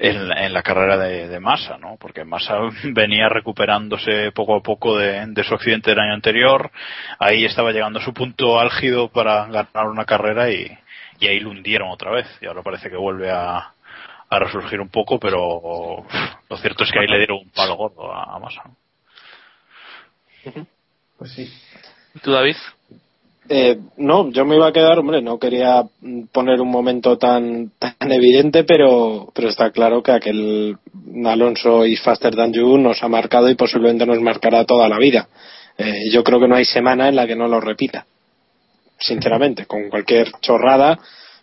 [0.00, 1.96] en, la- en la carrera de, de Massa, ¿no?
[2.00, 6.70] Porque Massa venía recuperándose poco a poco de, de su accidente del año anterior,
[7.18, 10.70] ahí estaba llegando a su punto álgido para ganar una carrera y,
[11.20, 13.72] y ahí lo hundieron otra vez y ahora parece que vuelve a,
[14.30, 16.04] a resurgir un poco, pero
[16.48, 18.62] lo cierto es que ahí le dieron un palo gordo a, a Massa.
[18.64, 18.76] ¿no?
[21.18, 21.52] Pues sí.
[22.14, 22.56] ¿Y ¿Tú, David?
[23.50, 27.72] Eh, no, yo me iba a quedar, hombre, no quería mm, poner un momento tan,
[27.78, 30.76] tan evidente, pero, pero está claro que aquel
[31.24, 35.28] Alonso y Faster Than You nos ha marcado y posiblemente nos marcará toda la vida.
[35.78, 38.04] Eh, yo creo que no hay semana en la que no lo repita.
[38.98, 40.98] Sinceramente, con cualquier chorrada,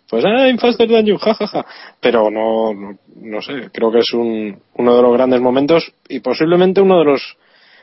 [0.08, 1.16] pues, ¡ay, Faster Than You!
[1.16, 1.66] jajaja.
[2.00, 6.20] Pero no, no, no sé, creo que es un, uno de los grandes momentos y
[6.20, 7.36] posiblemente uno de los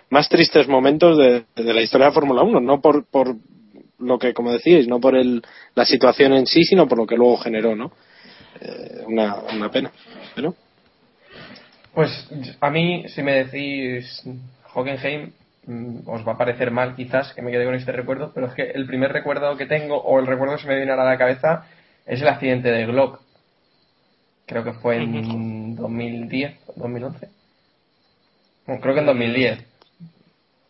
[0.10, 3.36] más tristes momentos de, de la historia de Fórmula 1, no por, por
[4.04, 5.42] lo que, como decíais, no por el,
[5.76, 7.92] la situación en sí, sino por lo que luego generó, ¿no?
[8.62, 9.92] Eh, una, una pena.
[10.36, 10.56] Pero
[11.94, 12.10] Pues
[12.60, 14.24] a mí, si me decís
[14.74, 15.32] Hockenheim,
[15.66, 18.54] mm, os va a parecer mal quizás que me quede con este recuerdo, pero es
[18.54, 21.12] que el primer recuerdo que tengo, o el recuerdo que se me viene ahora a
[21.12, 21.66] la cabeza,
[22.06, 23.22] es el accidente de Glock.
[24.46, 27.30] Creo que fue en 2010, 2011.
[28.68, 29.66] Bueno, creo que en 2010.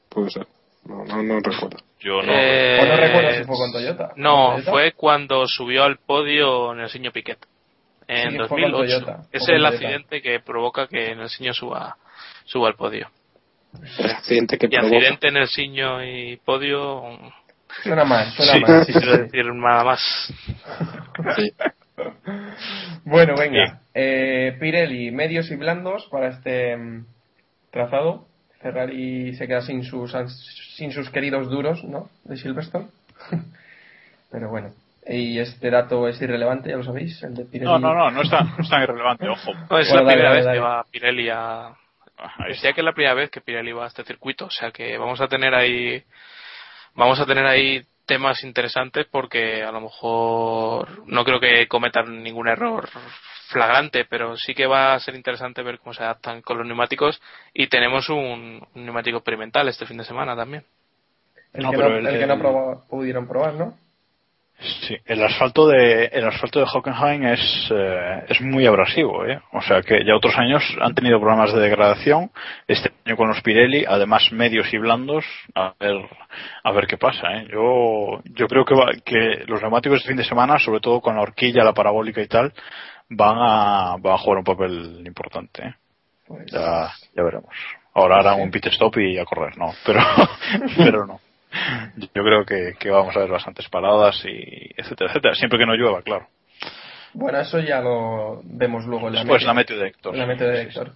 [0.10, 0.48] puede ser.
[0.86, 1.78] No, no, no recuerdo.
[2.04, 2.32] Yo no.
[2.34, 4.12] Eh, O no recuerdo si fue con Toyota.
[4.18, 4.72] No, ¿Con Toyota?
[4.72, 7.38] fue cuando subió al podio Nelsinho Piquet.
[8.08, 9.06] En Sí, fue con 2008.
[9.06, 9.68] Toyota, fue Es el Toyota.
[9.70, 11.96] accidente que provoca que Nelsinho suba,
[12.46, 13.10] suba al podio.
[14.00, 14.96] El accidente que Y provoca.
[14.98, 17.18] accidente Nelsinho y podio.
[17.84, 18.86] Suena mal, suena Sí, mal.
[18.86, 20.34] sí, quiero decir nada más.
[21.38, 21.54] Sí.
[23.06, 23.82] Bueno, venga.
[23.94, 27.06] Eh, Pirelli, medios y blandos para este mm,
[27.72, 28.28] trazado.
[28.64, 30.16] Ferrari se queda sin sus
[30.78, 32.10] sin sus queridos duros, ¿no?
[32.24, 32.88] De Silverstone.
[34.32, 34.72] Pero bueno.
[35.06, 37.22] Y este dato es irrelevante, ya lo sabéis.
[37.24, 37.70] El de Pirelli.
[37.70, 39.52] No, no, no, no es tan, no es tan irrelevante, ojo.
[39.70, 40.58] No, es Bueno, la dale, primera dale, vez dale.
[40.58, 41.68] que va Pirelli a.
[42.38, 44.72] Ahí Decía que es la primera vez que Pirelli va a este circuito, o sea
[44.72, 46.02] que vamos a tener ahí.
[46.96, 52.48] Vamos a tener ahí temas interesantes porque a lo mejor no creo que cometan ningún
[52.48, 52.88] error
[53.54, 57.22] flagrante, pero sí que va a ser interesante ver cómo se adaptan con los neumáticos
[57.54, 60.66] y tenemos un, un neumático experimental este fin de semana también.
[61.54, 63.78] El No, que, pero no, el- el que no pudieron probar, ¿no?
[64.88, 67.42] Sí, el asfalto de el asfalto de Hockenheim es
[67.72, 69.42] eh, es muy abrasivo, ¿eh?
[69.52, 72.32] O sea que ya otros años han tenido problemas de degradación.
[72.68, 75.26] Este año con los Pirelli, además medios y blandos,
[75.56, 75.98] a ver
[76.64, 77.48] a ver qué pasa, ¿eh?
[77.52, 81.16] Yo yo creo que va- que los neumáticos de fin de semana, sobre todo con
[81.16, 82.54] la horquilla, la parabólica y tal,
[83.10, 85.64] van a van a jugar un papel importante.
[85.64, 85.76] ¿eh?
[86.28, 87.54] Pues, Ya ya veremos.
[87.94, 90.00] Ahora harán un pit stop y a correr, no, pero
[90.78, 91.20] pero no.
[91.98, 95.36] Yo creo que, que vamos a ver bastantes paradas y etcétera, etcétera.
[95.36, 96.28] Siempre que no llueva, claro.
[97.14, 100.16] Bueno, eso ya lo vemos luego en la Después la meteo de Héctor.
[100.16, 100.94] La meteo de Héctor.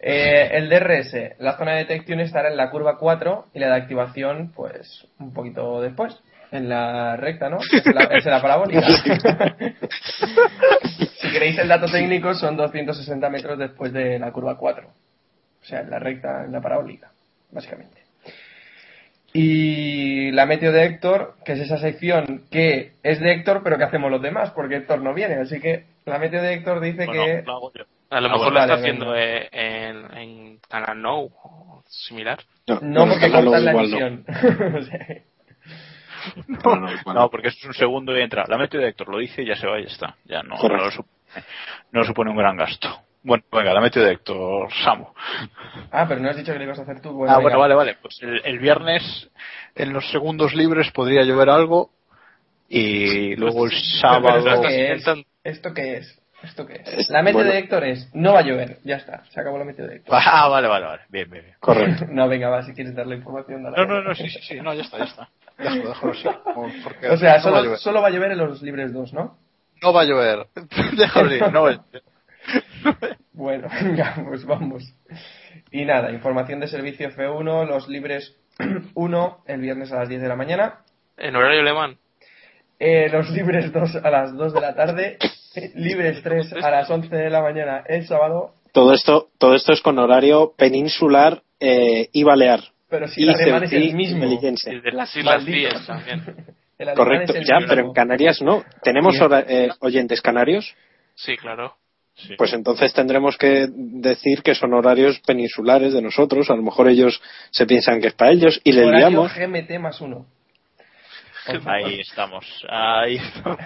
[0.00, 3.74] Eh, el DRS, la zona de detección estará en la curva 4 y la de
[3.74, 6.18] activación, pues, un poquito después,
[6.50, 7.58] en la recta, ¿no?
[7.58, 8.80] Es la, es la parabólica.
[11.30, 14.86] Si queréis el dato técnico, son 260 metros después de la curva 4.
[14.88, 17.10] O sea, en la recta, en la parabólica,
[17.50, 18.00] básicamente.
[19.32, 23.84] Y la meteo de Héctor, que es esa sección que es de Héctor, pero que
[23.84, 25.36] hacemos los demás, porque Héctor no viene.
[25.36, 27.84] Así que la meteo de Héctor dice Bueno, que lo hago yo.
[28.10, 32.40] A lo Ah, mejor bueno, lo está haciendo eh, en, en Canal No o similar.
[32.66, 33.78] No, bueno, porque cortan la no.
[33.80, 34.24] emisión.
[34.78, 35.06] O sea,
[36.46, 38.44] No, no, No, porque eso es un segundo y entra.
[38.48, 40.16] La meteo de Héctor lo dice y ya se va y ya está.
[40.24, 41.44] Ya no, no, supone,
[41.92, 43.02] no supone un gran gasto.
[43.22, 45.06] Bueno, venga, la meteo de Héctor, Samu.
[45.92, 47.12] Ah, pero no has dicho que lo ibas a hacer tú.
[47.12, 47.42] Bueno, ah, venga.
[47.42, 47.98] bueno, vale, vale.
[48.00, 49.30] Pues el, el viernes
[49.74, 51.90] en los segundos libres podría llover algo
[52.68, 54.38] y luego el Pero sábado...
[54.46, 55.26] ¿Esto qué es?
[55.44, 56.20] ¿Esto qué es?
[56.42, 57.10] ¿Esto qué es?
[57.10, 57.52] La meteo bueno.
[57.52, 60.18] de Héctor es, no va a llover, ya está, se acabó la meteo de Héctor.
[60.24, 61.02] Ah, vale, vale, vale.
[61.10, 61.56] Bien, bien, bien.
[61.60, 62.06] Correcto.
[62.08, 63.76] No, venga, va, si quieres dar la información, dale.
[63.76, 65.28] No, no, no, sí, sí, sí, no, ya está, ya está.
[65.60, 66.42] Déjalo, déjalo
[66.84, 67.78] porque O sea, no va solo, llover.
[67.78, 69.38] solo va a llover en los libres 2, ¿no?
[69.82, 70.46] No va a llover.
[70.96, 72.02] Déjalo ir, no va a llover.
[73.32, 74.82] Bueno, venga, pues vamos.
[75.70, 78.36] Y nada, información de servicio F1, los libres
[78.94, 80.80] 1 el viernes a las 10 de la mañana,
[81.16, 81.96] En horario alemán.
[82.78, 85.16] eh, los libres 2 a las 2 de la tarde,
[85.74, 89.80] libres 3 a las 11 de la mañana el sábado, Todo esto, todo esto es
[89.80, 92.60] con horario peninsular eh, y balear.
[92.90, 94.24] Pero si y el alemán es el mismo.
[94.26, 95.44] Y de las Islas.
[95.44, 96.22] Cíes también.
[96.96, 97.68] Correcto, ya, mismo.
[97.68, 98.64] pero en Canarias no.
[98.82, 99.14] ¿Tenemos
[99.48, 100.74] eh, oyentes canarios?
[101.14, 101.76] Sí, claro.
[102.14, 102.34] Sí.
[102.36, 106.50] Pues entonces tendremos que decir que son horarios peninsulares de nosotros.
[106.50, 109.34] A lo mejor ellos se piensan que es para ellos y les Horario liamos.
[109.34, 110.26] GMT más uno.
[111.66, 112.44] Ahí estamos.
[112.68, 113.58] Ahí estamos.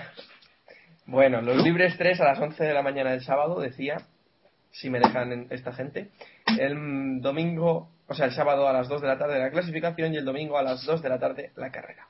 [1.07, 3.97] Bueno, los libres 3 a las 11 de la mañana del sábado, decía,
[4.71, 6.09] si me dejan en- esta gente.
[6.59, 10.19] El domingo, o sea, el sábado a las 2 de la tarde la clasificación y
[10.19, 12.07] el domingo a las 2 de la tarde la carrera.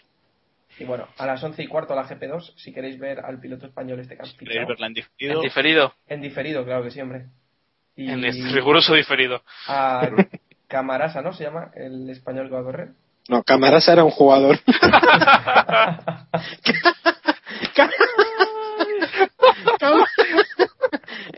[0.79, 4.01] Y bueno, a las 11 y cuarto la GP2, si queréis ver al piloto español
[4.01, 4.67] este ¿Queréis fichado.
[4.67, 5.41] verla en En diferido?
[5.41, 5.95] diferido.
[6.09, 7.27] En diferido, claro que sí, hombre.
[7.95, 9.43] Y En este riguroso diferido.
[9.69, 10.09] a
[10.67, 11.33] Camarasa, ¿no?
[11.33, 12.89] Se llama el español que va a correr.
[13.29, 14.59] No, Camarasa era un jugador.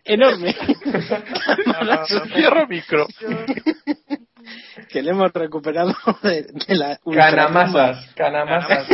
[0.07, 0.55] Enorme.
[2.35, 3.07] Cierro micro.
[4.89, 8.87] que le hemos recuperado de, de la Canamasas, Canamasas.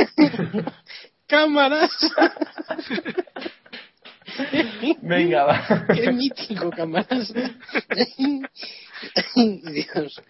[1.27, 1.91] Cámaras.
[5.03, 5.85] Venga, va.
[5.95, 7.35] Qué mítico, camaradas.
[9.35, 10.23] Dios.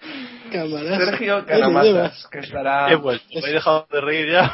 [0.51, 1.05] Camaradas.
[1.05, 4.53] Sergio Canamasas, que estará, He vuelto, me he dejado de reír ya.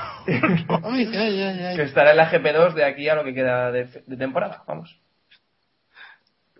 [0.84, 1.76] Ay, ay, ay, ay.
[1.76, 4.98] que estará en la GP2 de aquí a lo que queda de, de temporada, vamos.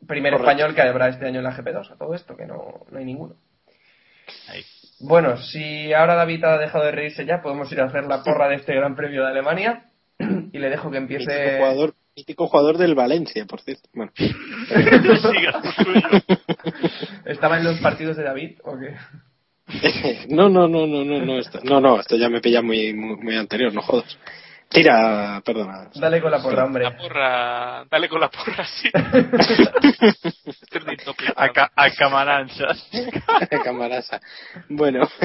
[0.09, 0.51] Primer Correcto.
[0.51, 3.05] español que habrá este año en la GP2, a todo esto, que no, no hay
[3.05, 3.37] ninguno.
[4.49, 4.63] Ahí.
[5.01, 8.49] Bueno, si ahora David ha dejado de reírse ya, podemos ir a hacer la porra
[8.49, 9.85] de este Gran Premio de Alemania.
[10.53, 11.59] Y le dejo que Mítico empiece.
[11.59, 13.89] jugador, mítico jugador del Valencia, por cierto.
[13.93, 14.11] Bueno.
[17.25, 18.95] ¿Estaba en los partidos de David o qué?
[20.31, 23.17] no, no, no, no, no, no, esto, no, no, esto ya me pilla muy, muy,
[23.17, 24.19] muy anterior, no jodas.
[24.71, 25.91] Tira, perdona.
[25.95, 26.85] Dale con la porra, hombre.
[26.85, 28.91] La porra, dale con la porra, sí.
[31.37, 32.89] A, ca- a camaranchas.
[33.65, 34.21] Camarasa.
[34.69, 35.09] Bueno,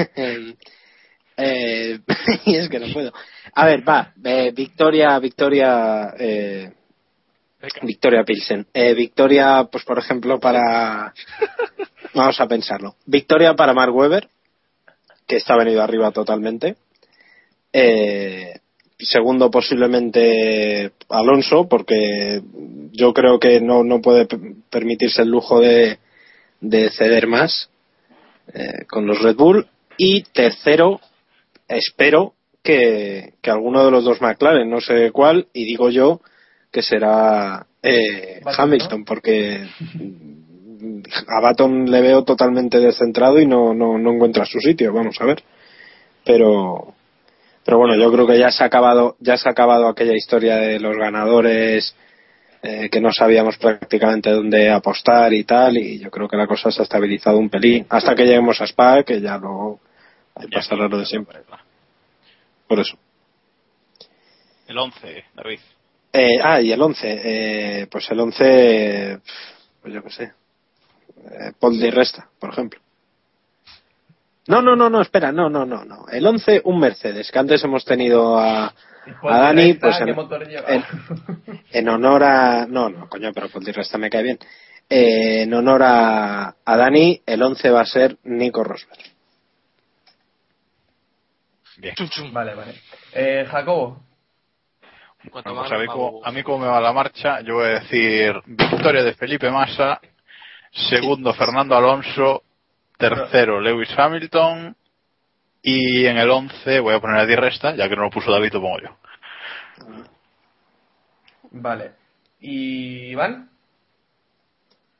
[1.36, 1.98] eh,
[2.46, 3.12] y es que no puedo.
[3.54, 6.72] A ver, va, eh, Victoria, Victoria, eh.
[7.82, 8.66] Victoria Pilsen.
[8.74, 11.12] Eh, Victoria, pues por ejemplo, para.
[12.14, 12.96] Vamos a pensarlo.
[13.06, 14.28] Victoria para Mark Webber,
[15.26, 16.76] que está venido arriba totalmente.
[17.72, 18.60] Eh,
[19.04, 22.42] segundo, posiblemente Alonso, porque
[22.92, 24.26] yo creo que no, no puede
[24.70, 25.98] permitirse el lujo de,
[26.60, 27.70] de ceder más
[28.52, 29.66] eh, con los Red Bull.
[29.96, 31.00] Y tercero,
[31.68, 36.20] espero que, que alguno de los dos McLaren, no sé cuál, y digo yo
[36.72, 39.64] que será eh, Hamilton, porque
[41.28, 45.24] a Baton le veo totalmente descentrado y no, no, no encuentra su sitio, vamos a
[45.24, 45.42] ver.
[46.24, 46.94] Pero,
[47.64, 50.56] pero bueno, yo creo que ya se ha acabado, ya se ha acabado aquella historia
[50.56, 51.94] de los ganadores
[52.62, 56.70] eh, que no sabíamos prácticamente dónde apostar y tal, y yo creo que la cosa
[56.70, 59.80] se ha estabilizado un pelín, hasta que lleguemos a Spa, que ya luego
[60.34, 61.40] ahí pasará lo de siempre.
[62.66, 62.96] Por eso.
[64.66, 65.60] El 11, David.
[66.12, 67.00] Eh, ah, y el 11.
[67.24, 69.18] Eh, pues el 11,
[69.82, 70.24] pues yo qué sé.
[70.24, 72.80] Eh, Paul Di Resta, por ejemplo.
[74.46, 76.06] No, no, no, no, espera, no, no, no, no.
[76.10, 80.46] El 11, un Mercedes, que antes hemos tenido a, a Dani, pues ¿Qué en, motor
[80.46, 80.68] lleva?
[80.68, 80.84] en-
[81.72, 82.66] en honor a...
[82.66, 84.38] No, no, coño, pero Resta me cae bien.
[84.90, 89.00] Eh, en honor a, a Dani, el 11 va a ser Nico Rosberg.
[91.78, 91.94] Bien.
[91.94, 92.32] Chum, chum.
[92.32, 92.74] Vale, vale.
[93.12, 94.00] Eh, Jacobo.
[95.32, 97.80] Bueno, pues a, mí como, a mí como me va la marcha, yo voy a
[97.80, 99.98] decir victoria de Felipe Massa,
[100.70, 102.42] segundo Fernando Alonso,
[103.08, 104.76] tercero Lewis Hamilton
[105.62, 108.30] y en el 11 voy a poner a Di Resta, ya que no lo puso
[108.30, 108.96] David, lo pongo yo.
[111.50, 111.92] Vale.
[112.40, 113.50] ¿Y Iván?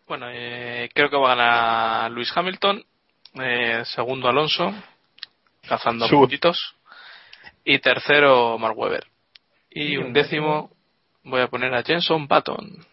[0.07, 2.85] Bueno, eh, creo que va a ganar Luis Hamilton.
[3.41, 4.73] eh, segundo Alonso,
[5.69, 6.21] cazando Sube.
[6.21, 6.77] puntitos.
[7.65, 9.05] Y tercero Mark Webber.
[9.71, 10.71] Y Y un un décimo
[11.25, 12.87] voy a poner a Jenson Button.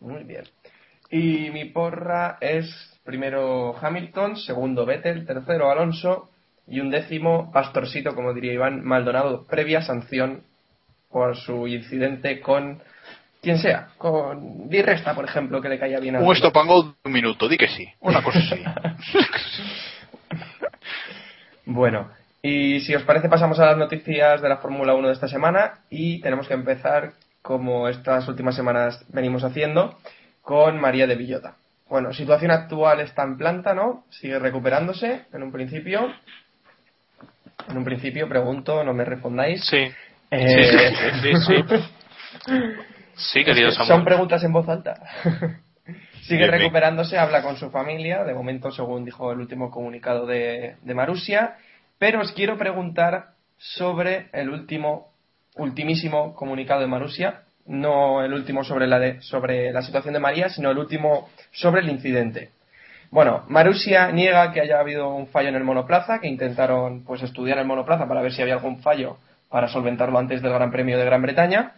[0.00, 0.44] Muy bien.
[1.12, 6.30] Y mi porra es primero Hamilton, segundo Vettel, tercero Alonso
[6.66, 10.42] y un décimo Pastorcito, como diría Iván Maldonado, previa sanción
[11.10, 12.80] por su incidente con
[13.42, 16.68] quien sea, con Di Resta, por ejemplo, que le caía bien a Un stop and
[16.70, 18.62] go de un minuto, di que sí, una cosa así.
[21.64, 22.10] Bueno,
[22.42, 25.74] y si os parece pasamos a las noticias de la Fórmula 1 de esta semana
[25.90, 29.96] y tenemos que empezar, como estas últimas semanas venimos haciendo,
[30.42, 31.56] con María de Villota.
[31.88, 34.04] Bueno, situación actual está en planta, ¿no?
[34.10, 36.12] Sigue recuperándose en un principio.
[37.68, 39.64] En un principio pregunto, no me respondáis.
[39.64, 39.88] Sí.
[40.30, 41.78] Eh, Sí, sí, sí.
[43.14, 44.94] Sí, querido Son preguntas en voz alta.
[46.22, 50.94] Sigue recuperándose, habla con su familia, de momento, según dijo el último comunicado de, de
[50.94, 51.56] Marusia.
[51.98, 55.12] Pero os quiero preguntar sobre el último,
[55.56, 57.42] ultimísimo comunicado de Marusia.
[57.66, 61.80] No el último sobre la, de- sobre la situación de María, sino el último sobre
[61.80, 62.50] el incidente.
[63.10, 67.58] Bueno, Marusia niega que haya habido un fallo en el monoplaza, que intentaron pues estudiar
[67.58, 69.18] el monoplaza para ver si había algún fallo
[69.50, 71.72] para solventarlo antes del Gran Premio de Gran Bretaña.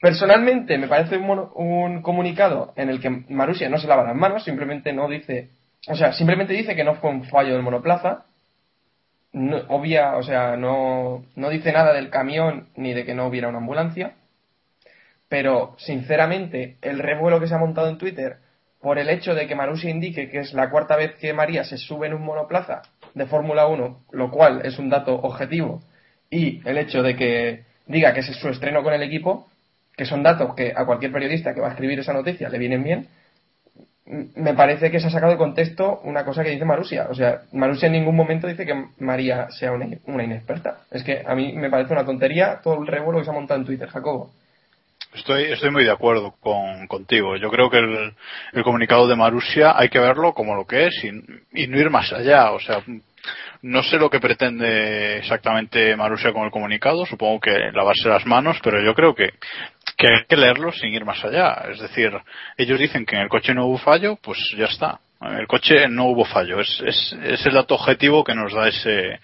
[0.00, 4.92] Personalmente me parece un, comunicado en el que Marusia no se lava las manos, simplemente
[4.92, 5.50] no dice,
[5.88, 8.24] o sea, simplemente dice que no fue un fallo del monoplaza.
[9.32, 13.48] No, obvia, o sea, no, no dice nada del camión ni de que no hubiera
[13.48, 14.14] una ambulancia.
[15.30, 18.38] Pero, sinceramente, el revuelo que se ha montado en Twitter
[18.82, 21.78] por el hecho de que Marusia indique que es la cuarta vez que María se
[21.78, 22.82] sube en un monoplaza
[23.14, 25.82] de Fórmula 1, lo cual es un dato objetivo,
[26.30, 29.46] y el hecho de que diga que es su estreno con el equipo,
[29.96, 32.82] que son datos que a cualquier periodista que va a escribir esa noticia le vienen
[32.82, 33.06] bien,
[34.34, 37.06] me parece que se ha sacado de contexto una cosa que dice Marusia.
[37.08, 40.78] O sea, Marusia en ningún momento dice que María sea una inexperta.
[40.90, 43.60] Es que a mí me parece una tontería todo el revuelo que se ha montado
[43.60, 44.32] en Twitter, Jacobo.
[45.14, 47.36] Estoy, estoy muy de acuerdo con, contigo.
[47.36, 48.12] Yo creo que el,
[48.52, 51.90] el comunicado de Marusia hay que verlo como lo que es y, y no ir
[51.90, 52.52] más allá.
[52.52, 52.82] O sea,
[53.62, 58.58] no sé lo que pretende exactamente Marusia con el comunicado, supongo que lavarse las manos,
[58.62, 59.30] pero yo creo que,
[59.96, 61.64] que hay que leerlo sin ir más allá.
[61.70, 62.12] Es decir,
[62.56, 65.00] ellos dicen que en el coche no hubo fallo, pues ya está.
[65.20, 66.60] En el coche no hubo fallo.
[66.60, 69.20] Es, es, es el dato objetivo que nos da ese,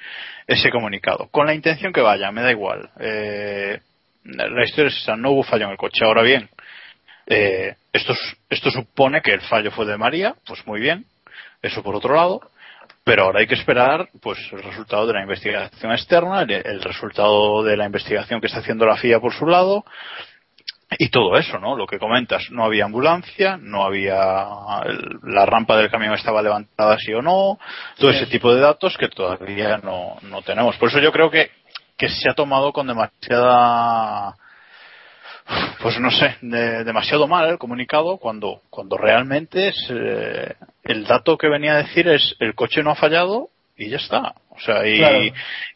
[0.47, 1.29] ese comunicado.
[1.31, 2.91] Con la intención que vaya, me da igual.
[3.01, 3.81] Eh,
[4.27, 6.05] la historia es esa, no hubo fallo en el coche.
[6.05, 6.49] Ahora bien,
[7.27, 8.15] eh, esto,
[8.49, 11.07] esto supone que el fallo fue de María, pues muy bien.
[11.63, 12.41] Eso por otro lado.
[13.05, 17.63] Pero ahora hay que esperar pues el resultado de la investigación externa, el, el resultado
[17.63, 19.85] de la investigación que está haciendo la FIA por su lado,
[20.99, 21.77] y todo eso, ¿no?
[21.77, 24.47] Lo que comentas, no había ambulancia, no había
[25.25, 27.59] la rampa del camión estaba levantada sí o no,
[27.99, 30.77] todo ese tipo de datos que todavía no, no tenemos.
[30.77, 31.51] Por eso yo creo que,
[31.97, 34.35] que se ha tomado con demasiada
[35.81, 41.39] pues no sé, de, demasiado mal el comunicado cuando, cuando realmente es, eh, el dato
[41.39, 44.35] que venía a decir es el coche no ha fallado y ya está.
[44.51, 45.19] O sea, y, Claro.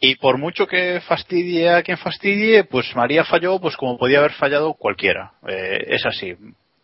[0.01, 4.33] y por mucho que fastidie a quien fastidie, pues María falló pues como podía haber
[4.33, 5.33] fallado cualquiera.
[5.47, 6.35] Eh, es así.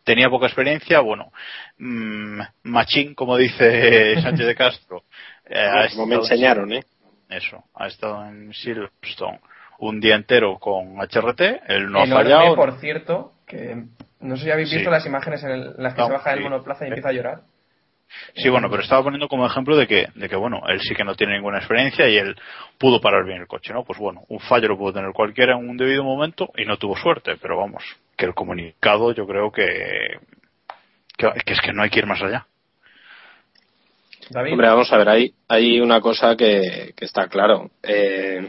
[0.05, 1.32] Tenía poca experiencia, bueno,
[1.78, 5.03] mm, machín, como dice Sánchez de Castro.
[5.49, 6.84] eh, Como me enseñaron, ¿eh?
[7.29, 9.41] Eso, ha estado en Silverstone
[9.79, 12.55] un día entero con HRT, él no ha Enorme, fallado.
[12.57, 13.85] por cierto, que
[14.20, 14.77] no sé si habéis Sí.
[14.77, 16.45] visto las imágenes en, el- las que No, se baja del sí.
[16.45, 17.41] monoplaza y empieza a llorar.
[18.37, 21.03] Sí, bueno, pero estaba poniendo como ejemplo de que, de que, bueno, él sí que
[21.05, 22.37] no tiene ninguna experiencia y él
[22.79, 23.85] pudo parar bien el coche, ¿no?
[23.85, 26.97] Pues bueno, un fallo lo pudo tener cualquiera en un debido momento y no tuvo
[26.97, 27.83] suerte, pero vamos,
[28.16, 30.20] que el comunicado yo creo que,
[31.18, 32.47] que, que es que no hay que ir más allá.
[34.35, 37.70] Hombre, vamos a ver, hay, hay una cosa que, está claro.
[37.83, 38.49] Eh,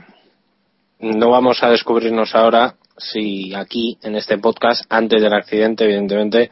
[1.00, 6.50] no vamos a descubrirnos ahora si aquí, en este podcast, antes del accidente, evidentemente,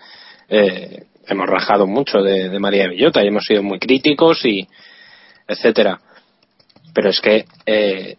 [0.47, 4.67] eh, hemos rajado mucho de, María de Villota y hemos sido muy críticos y
[5.47, 5.99] etcétera.
[6.93, 8.17] Pero es que eh,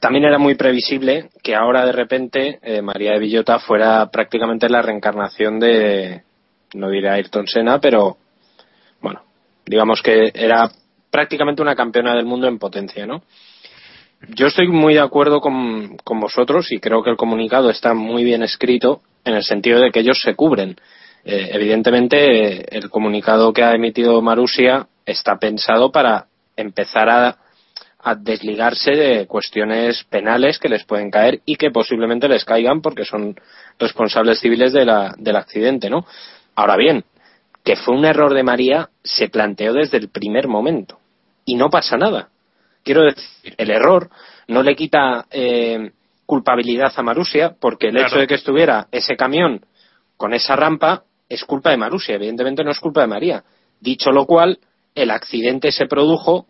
[0.00, 4.80] también era muy previsible que ahora de repente eh, María de Villota fuera prácticamente la
[4.80, 6.22] reencarnación de,
[6.74, 8.16] no diré Ayrton Senna, pero
[9.70, 10.68] digamos que era
[11.12, 13.22] prácticamente una campeona del mundo en potencia, ¿no?
[14.34, 18.24] Yo estoy muy de acuerdo con, con vosotros y creo que el comunicado está muy
[18.24, 20.76] bien escrito en el sentido de que ellos se cubren.
[21.24, 27.38] Eh, evidentemente, el comunicado que ha emitido Marusia está pensado para empezar a,
[28.00, 33.04] a desligarse de cuestiones penales que les pueden caer y que posiblemente les caigan porque
[33.04, 33.36] son
[33.78, 36.04] responsables civiles de la, del accidente, ¿no?
[36.56, 37.04] Ahora bien,
[37.64, 40.98] que fue un error de María se planteó desde el primer momento
[41.44, 42.28] y no pasa nada.
[42.82, 44.10] Quiero decir, el error
[44.48, 45.90] no le quita eh,
[46.26, 48.08] culpabilidad a Marusia porque el Claro.
[48.08, 49.64] hecho de que estuviera ese camión
[50.16, 53.44] con esa rampa es culpa de Marusia, evidentemente no es culpa de María.
[53.80, 54.58] Dicho lo cual,
[54.94, 56.46] el accidente se produjo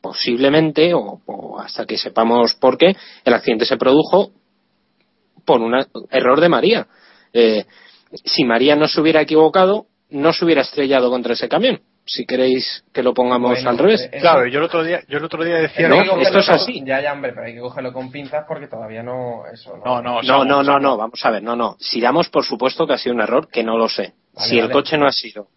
[0.00, 4.30] posiblemente, o, o hasta que sepamos por qué, el accidente se produjo
[5.44, 5.74] por un
[6.10, 6.86] error de María.
[7.32, 7.64] Eh,
[8.24, 11.80] si María no se hubiera equivocado, no se hubiera estrellado contra ese camión.
[12.08, 14.08] Si queréis que lo pongamos Bueno, al revés.
[14.12, 16.48] eh, Claro, yo el otro día, yo el otro día decía, No, que esto es
[16.48, 16.80] así.
[16.84, 19.42] Ya, ya, hombre, pero hay que cogerlo con pinzas porque todavía no.
[19.52, 21.76] Eso, no, no, No, no, no, no, vamos a ver, no, no.
[21.80, 24.14] Si damos por supuesto que ha sido un error, que no lo sé.
[24.34, 25.48] Vale, si el coche no ha sido.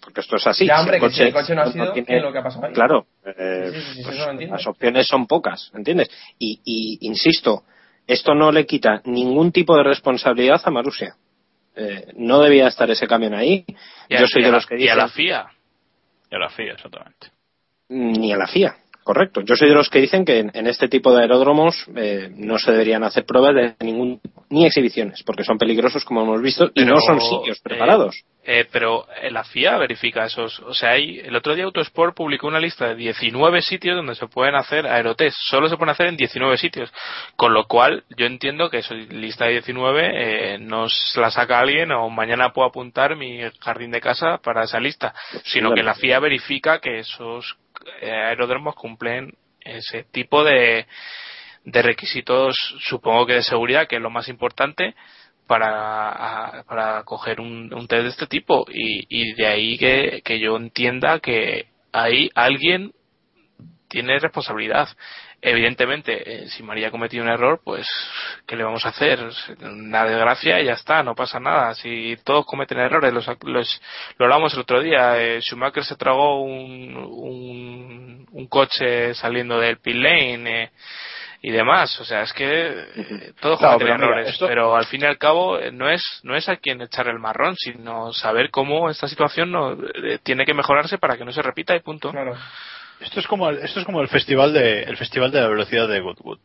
[0.00, 0.66] Porque esto es así.
[0.66, 2.38] Ya, si hombre, que si el coche no ha sido, tiene- ¿qué es lo que
[2.38, 2.72] ha pasado ahí?
[2.72, 6.10] Claro, eh, Sí, sí, sí, pues las opciones son pocas, ¿entiendes?
[6.40, 7.62] Y, y insisto,
[8.08, 11.14] esto no le quita ningún tipo de responsabilidad a Marusia.
[11.74, 13.64] Eh, no debía estar ese camión ahí.
[14.08, 15.46] Y a- Yo soy y a de la- los que y a dicen la FIA.
[16.30, 17.28] Ya la FIA, exactamente.
[17.88, 18.76] ni a la FIA.
[19.04, 19.40] Correcto.
[19.40, 22.58] Yo soy de los que dicen que en, en este tipo de aeródromos eh, no
[22.58, 26.84] se deberían hacer pruebas de ningún ni exhibiciones, porque son peligrosos como hemos visto y
[26.84, 28.24] no son sitios eh, preparados.
[28.44, 30.58] Eh, pero eh, la FIA verifica esos.
[30.60, 34.26] O sea, hay, el otro día Autosport publicó una lista de 19 sitios donde se
[34.26, 35.36] pueden hacer aerotest.
[35.48, 36.92] Solo se pueden hacer en 19 sitios.
[37.36, 41.60] Con lo cual, yo entiendo que esa lista de 19 eh, no se la saca
[41.60, 45.14] alguien o mañana puedo apuntar mi jardín de casa para esa lista.
[45.44, 47.56] Sino que la FIA verifica que esos
[48.00, 50.86] aeródromos cumplen ese tipo de,
[51.64, 54.94] de requisitos, supongo que de seguridad, que es lo más importante
[55.46, 61.66] para, para coger un, test de este tipo y, de ahí que yo entienda que
[61.92, 62.92] ahí alguien
[63.88, 64.88] tiene responsabilidad.
[65.44, 67.84] Evidentemente, eh, si María ha cometido un error, pues,
[68.46, 69.18] ¿qué le vamos a hacer?
[69.60, 71.74] Una desgracia y ya está, no pasa nada.
[71.74, 73.82] Si todos cometen errores, los, los-
[74.18, 79.78] lo hablamos el otro día, eh, Schumacher se tragó un, un, un coche saliendo del
[79.78, 80.70] pit lane, eh,
[81.44, 81.98] y demás.
[81.98, 84.28] O sea, es que eh, todo Claro, comete pero mira, errores.
[84.34, 87.18] esto- Pero al fin y al cabo no es no es a quien echar el
[87.18, 89.76] marrón, sino saber cómo esta situación no,
[90.22, 92.12] tiene que mejorarse para que no se repita y punto.
[92.12, 92.36] Claro.
[93.02, 95.88] Esto es como el, esto es como el festival de el festival de la velocidad
[95.88, 96.38] de Goodwood.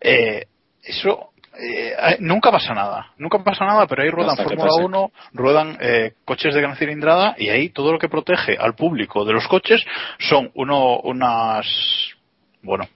[0.00, 0.46] Eh,
[0.82, 4.84] eso eh, nunca pasa nada, nunca pasa nada, pero ahí ruedan Fórmula pase.
[4.84, 9.24] 1, ruedan eh, coches de gran cilindrada y ahí todo lo que protege al público
[9.24, 9.84] de los coches
[10.18, 11.66] son uno unas
[12.62, 12.88] bueno,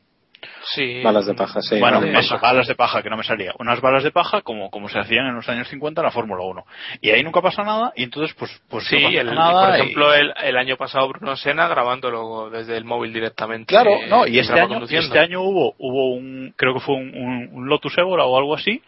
[0.74, 1.02] Sí.
[1.02, 1.78] Balas de paja, sí.
[1.78, 2.18] bueno, vale.
[2.18, 3.52] eso, balas de paja, que no me salía.
[3.58, 6.42] Unas balas de paja como, como se hacían en los años 50 en la Fórmula
[6.44, 6.64] 1.
[7.00, 9.66] Y ahí nunca pasa nada, y entonces, pues, pues Sí, no pasa el- nada.
[9.68, 13.66] por y- ejemplo, el, el año pasado Bruno Senna grabándolo desde el móvil directamente.
[13.66, 17.14] Claro, eh, no, y este año, este año hubo, hubo un, creo que fue un,
[17.14, 18.82] un- un Lotus Evora o algo así,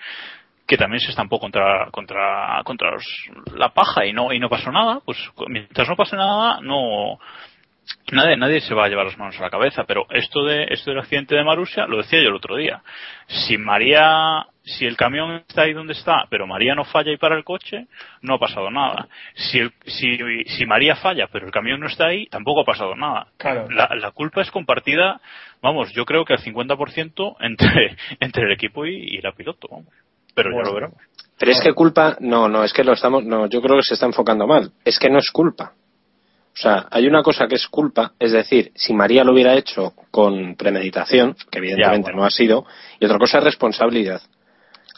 [0.66, 4.70] que también se estampó contra, contra, contra los- la paja y no, y no pasó
[4.72, 5.16] nada, pues
[5.46, 7.18] mientras no pase nada, no,
[8.12, 10.90] nadie, nadie se va a llevar las manos a la cabeza, pero esto de, esto
[10.90, 12.82] del accidente de Marusia, lo decía yo el otro día.
[13.26, 17.36] Si María, si el camión está ahí donde está, pero María no falla y para
[17.36, 17.86] el coche,
[18.22, 19.08] no ha pasado nada.
[19.34, 20.16] Si, el- si,
[20.46, 23.28] si María falla, pero el camión no está ahí, tampoco ha pasado nada.
[23.36, 23.68] Claro.
[23.70, 25.20] La, la culpa es compartida,
[25.62, 29.86] vamos, yo creo que al 50% entre, entre el equipo y, y la piloto, vamos.
[30.34, 30.64] Pero Bueno.
[30.64, 30.98] ya lo veremos.
[31.38, 33.94] Pero es que culpa, no, no, es que lo estamos, no, yo creo que se
[33.94, 34.72] está enfocando mal.
[34.84, 35.72] Es que no es culpa.
[36.58, 39.92] O sea, hay una cosa que es culpa, es decir, si María lo hubiera hecho
[40.10, 42.18] con premeditación, que evidentemente Ya, bueno.
[42.18, 42.66] no ha sido,
[42.98, 44.20] y otra cosa es responsabilidad.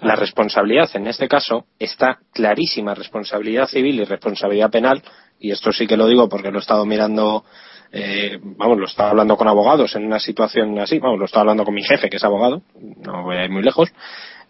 [0.00, 5.02] La responsabilidad en este caso está clarísima, responsabilidad civil y responsabilidad penal,
[5.38, 7.44] y esto sí que lo digo porque lo he estado mirando,
[7.92, 11.64] eh, vamos, lo estaba hablando con abogados en una situación así, vamos, lo estaba hablando
[11.66, 12.62] con mi jefe que es abogado,
[13.04, 13.92] no voy a ir muy lejos.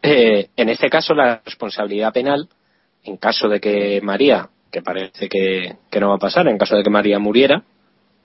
[0.01, 2.49] Eh, en este caso la responsabilidad penal,
[3.03, 6.83] en caso de que María, que parece que, no va a pasar, en caso de
[6.83, 7.64] que María muriera,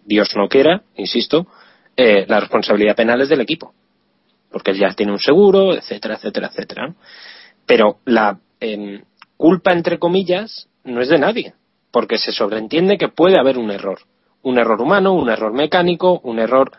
[0.06, 1.48] Dios no quiera, insisto,
[1.98, 3.74] eh, la responsabilidad penal es del equipo
[4.56, 6.96] porque ya tiene un seguro, etcétera, etcétera, etcétera.
[7.66, 9.04] Pero la em,
[9.36, 11.56] culpa, entre comillas, no es de nadie,
[11.92, 14.00] porque se sobreentiende que puede haber un error.
[14.44, 16.72] Un error humano, un error mecánico, un error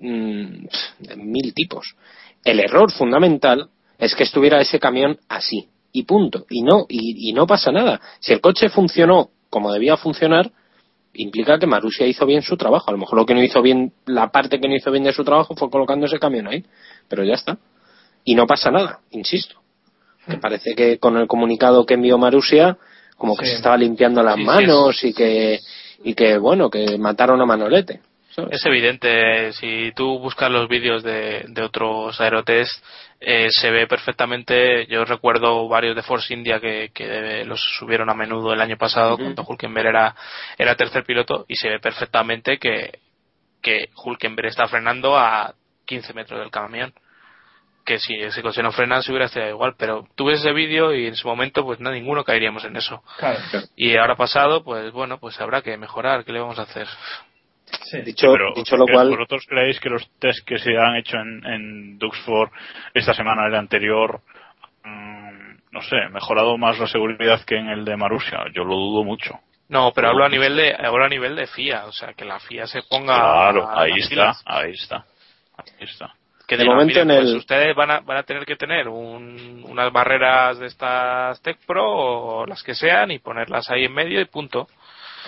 [0.00, 0.66] mm,
[0.98, 1.96] de mil tipos.
[2.44, 6.46] El error fundamental es que estuviera ese camión así, y punto.
[6.50, 8.00] Y no, y, y no pasa nada.
[8.20, 10.52] Si el coche funcionó como debía funcionar,
[11.14, 12.90] implica que Marusia hizo bien su trabajo.
[12.90, 15.12] A lo mejor lo que no hizo bien, la parte que no hizo bien de
[15.12, 16.64] su trabajo fue colocando ese camión ahí.
[17.08, 17.58] Pero ya está.
[18.24, 19.56] Y no pasa nada, insisto.
[20.26, 22.76] Que parece que con el comunicado que envió Marusia,
[23.16, 25.60] como que se estaba limpiando las Sí, sí, manos y que,
[26.04, 28.00] y que, bueno, que mataron a Manolete.
[28.38, 28.60] ¿Sabes?
[28.60, 32.84] Es evidente, si tú buscas los vídeos de, de otros aerotest,
[33.20, 38.14] eh, se ve perfectamente, yo recuerdo varios de Force India que, que los subieron a
[38.14, 40.14] menudo el año pasado, cuando Hulkenberg era,
[40.56, 43.00] era tercer piloto, y se ve perfectamente que,
[43.60, 45.54] que Hulkenberg está frenando a
[45.86, 46.92] 15 metros del camión.
[47.84, 50.94] Que si ese coche no frena, se hubiera estado igual, pero tú ves ese vídeo
[50.94, 53.02] y en su momento, pues no, ninguno caeríamos en eso.
[53.16, 53.40] Claro.
[53.76, 56.86] Y ahora pasado, pues bueno, pues habrá que mejorar, ¿qué le vamos a hacer?
[57.90, 58.00] Sí.
[58.02, 61.16] Dicho, Pero, dicho lo ¿qué- cual, ¿Vosotros creéis que los test que se han hecho
[61.18, 62.50] en, en Duxford
[62.94, 64.20] esta semana la anterior,
[64.84, 68.44] mm, no sé, mejorado más la seguridad que en el de Marusia?
[68.54, 69.38] Yo lo dudo mucho.
[69.68, 72.40] No, pero hablo a nivel de hablo a nivel de FIA, o sea, que la
[72.40, 75.04] FIA se ponga Claro, a ahí está, ahí está.
[75.56, 76.14] Ahí está.
[76.46, 78.56] Que De digan, momento "Miren, en pues el- ustedes van a, van a tener que
[78.56, 83.84] tener un- unas barreras de estas Tech Pro o las que sean y ponerlas ahí
[83.84, 84.68] en medio y punto.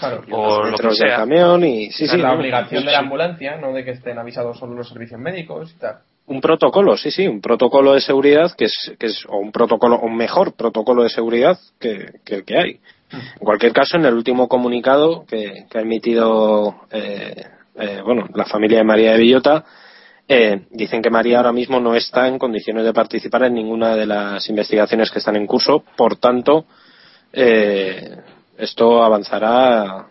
[0.01, 0.23] Claro.
[0.31, 3.73] O lo que del camión y sí, sí, la obligación sí, de la ambulancia, no
[3.73, 5.99] de que estén avisados solo los servicios médicos y tal.
[6.27, 10.01] un protocolo, sí, sí, un protocolo de seguridad que es, que es o un protocolo,
[10.01, 12.81] un mejor protocolo de seguridad que, que el que hay.
[13.13, 17.45] En cualquier caso, en el último comunicado que, que ha emitido, eh,
[17.77, 19.65] eh, bueno, la familia de María de Villota,
[20.29, 24.07] eh, dicen que María ahora mismo no está en condiciones de participar en ninguna de
[24.07, 26.67] las investigaciones que están en curso, por tanto,
[27.33, 28.17] eh,
[28.61, 30.07] esto avanzará,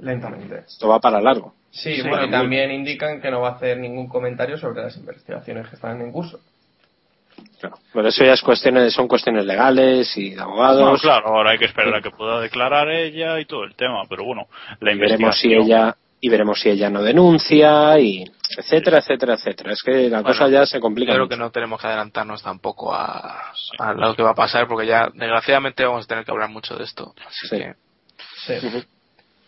[0.00, 0.64] Lentamente.
[0.66, 1.54] esto va para largo.
[1.70, 4.82] Sí, Sí, bueno, y muy- también indican que no va a hacer ningún comentario sobre
[4.82, 6.38] las investigaciones que están en curso.
[7.60, 7.76] Claro.
[7.92, 10.80] Pero eso ya es cuestiones, son cuestiones legales y de abogados.
[10.80, 14.02] No, claro, ahora hay que esperar a que pueda declarar ella y todo el tema,
[14.08, 14.48] pero bueno,
[14.80, 15.64] la y veremos si investigación...
[15.88, 18.24] ella y veremos si ella no denuncia y
[18.56, 21.30] etcétera etcétera etcétera es que la Bueno, cosa ya se complica Creo mucho.
[21.30, 25.08] que no tenemos que adelantarnos tampoco a, a lo que va a pasar porque ya
[25.12, 27.12] desgraciadamente vamos a tener que hablar mucho de esto.
[27.26, 27.56] Así Sí.
[27.58, 27.74] que
[28.46, 28.54] Sí.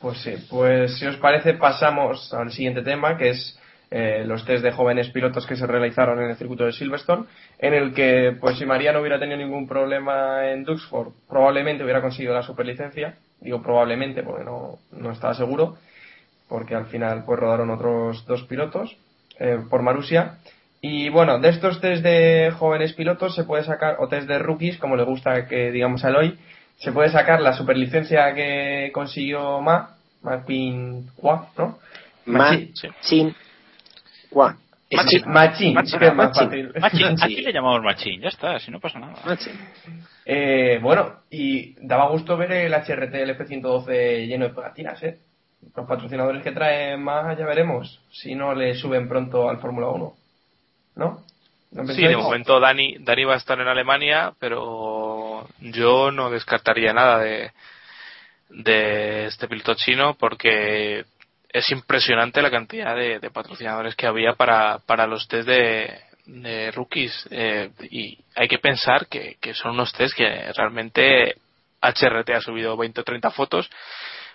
[0.00, 3.58] Pues sí, pues si os parece pasamos al siguiente tema que es
[3.90, 7.24] eh, los test de jóvenes pilotos que se realizaron en el circuito de Silverstone,
[7.58, 12.02] en el que pues si María no hubiera tenido ningún problema en Duxford, probablemente hubiera
[12.02, 15.76] conseguido la superlicencia, digo probablemente porque no, no estaba seguro,
[16.48, 18.96] porque al final pues rodaron otros dos pilotos
[19.38, 20.38] eh, por Marusia.
[20.80, 24.76] Y bueno, de estos test de jóvenes pilotos se puede sacar, o test de rookies,
[24.76, 26.38] como le gusta que digamos a Eloy,
[26.78, 31.78] se puede sacar la superlicencia que consiguió Ma, Ma Pin Hua, ¿no?
[32.26, 33.34] Machi- Machin.
[35.26, 36.48] Machin, Machín, que es más machín.
[36.48, 36.72] fácil.
[36.80, 39.14] Machín, Aquí le llamamos machín, ya está, si no pasa nada.
[40.24, 45.18] Eh, bueno, y daba gusto ver el HRT el F112 lleno de pegatinas, ¿eh?
[45.74, 50.14] Los patrocinadores que traen más, ya veremos si no le suben pronto al Fórmula 1.
[50.96, 51.20] ¿No?
[51.72, 54.93] ¿No Sí, de momento Dani, Dani va a estar en Alemania, pero
[55.72, 57.50] yo no descartaría nada de,
[58.50, 61.04] de este piloto chino porque
[61.48, 66.70] es impresionante la cantidad de, de patrocinadores que había para, para los test de, de
[66.72, 71.36] rookies eh, y hay que pensar que, que son unos test que realmente
[71.80, 73.70] HRT ha subido 20 o 30 fotos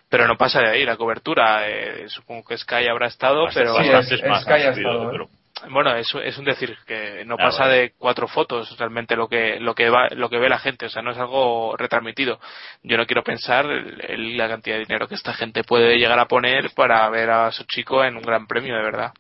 [0.08, 4.24] pero no pasa de ahí la cobertura eh, supongo que Sky habrá estado pero Bastantes
[4.30, 5.08] más Sky ha estado, ¿eh?
[5.12, 5.30] pero-
[5.70, 7.76] bueno, es, es un decir que no Ah, pasa vale.
[7.76, 10.90] de cuatro fotos realmente lo que lo que va lo que ve la gente, o
[10.90, 12.40] sea, no es algo retransmitido.
[12.84, 16.20] Yo no quiero pensar el- el- la cantidad de dinero que esta gente puede llegar
[16.20, 19.14] a poner para ver a su chico en un gran premio, de verdad.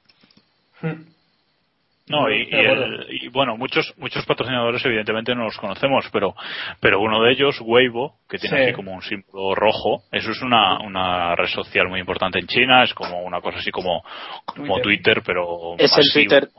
[2.10, 6.34] No, y, y el- y, bueno, muchos muchos patrocinadores evidentemente no los conocemos, pero
[6.82, 8.64] pero uno de ellos, Weibo, que tiene Sí.
[8.64, 12.84] aquí como un símbolo rojo, eso es una, una red social muy importante en China,
[12.84, 14.04] es como una cosa así como,
[14.46, 15.22] como Twitter.
[15.22, 16.04] Twitter, pero Es el.
[16.12, 16.50] Twitter.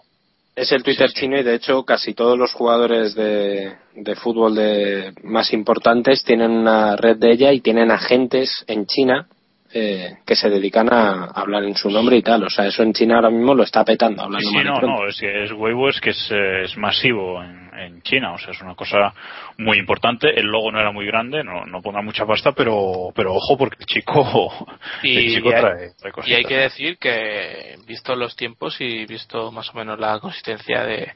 [0.56, 1.20] Es el Twitter Sí, sí.
[1.22, 6.50] chino y de hecho casi todos los jugadores de, de fútbol de, más importantes tienen
[6.50, 9.26] una red de ella y tienen agentes en China
[9.72, 12.42] eh, que se dedican a hablar en su nombre y tal.
[12.44, 15.06] O sea, eso en China ahora mismo lo está petando hablando Sí, sí, no, no,
[15.06, 18.50] es que es Weibo, es que es, eh, es masivo en, en China, o sea,
[18.50, 19.12] es una cosa
[19.58, 20.28] muy importante.
[20.38, 23.76] El logo no era muy grande, no, no ponga mucha pasta, pero, pero ojo porque
[23.80, 24.68] el chico,
[25.02, 28.80] Y, el chico y hay- trae, trae y hay que decir que, visto los tiempos
[28.80, 31.12] y visto más o menos la consistencia de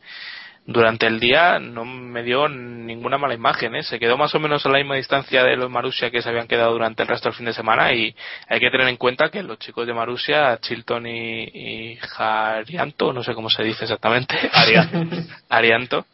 [0.66, 3.74] durante el día, no me dio ninguna mala imagen.
[3.74, 3.82] ¿eh?
[3.82, 6.48] Se quedó más o menos a la misma distancia de los Marussia que se habían
[6.48, 7.92] quedado durante el resto del fin de semana.
[7.92, 8.14] Y
[8.48, 13.22] hay que tener en cuenta que los chicos de Marussia, Chilton y, y Jarianto, no
[13.22, 14.34] sé cómo se dice exactamente,
[15.50, 16.06] Arianto,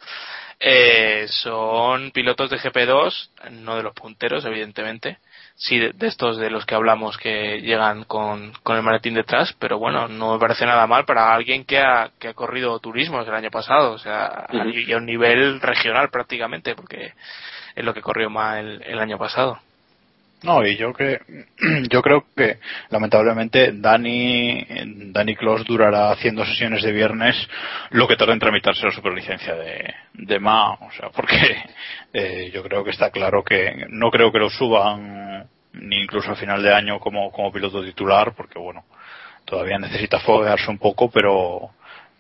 [0.59, 5.19] eh, son pilotos de GP2, no de los punteros, evidentemente,
[5.61, 9.55] sí de, de estos de los que hablamos que llegan con, con el maletín detrás,
[9.59, 13.29] pero bueno, no me parece nada mal para alguien que ha, que ha corrido turismos
[13.29, 17.13] el año pasado, o sea, y a un nivel regional prácticamente, porque
[17.75, 19.59] es lo que corrió más el, el año pasado.
[20.43, 21.21] No, y yo que
[21.91, 22.59] yo creo que
[22.89, 24.67] lamentablemente Dani
[25.13, 27.37] Dani Clos durará haciendo sesiones de viernes
[27.91, 31.37] lo que tarda en tramitarse la superlicencia de, de MA, o sea, porque
[32.15, 35.30] eh, yo creo que está claro que no creo que lo suban
[35.81, 38.85] ni incluso a final de año como, como piloto titular, porque bueno,
[39.45, 41.71] todavía necesita foguearse un poco, pero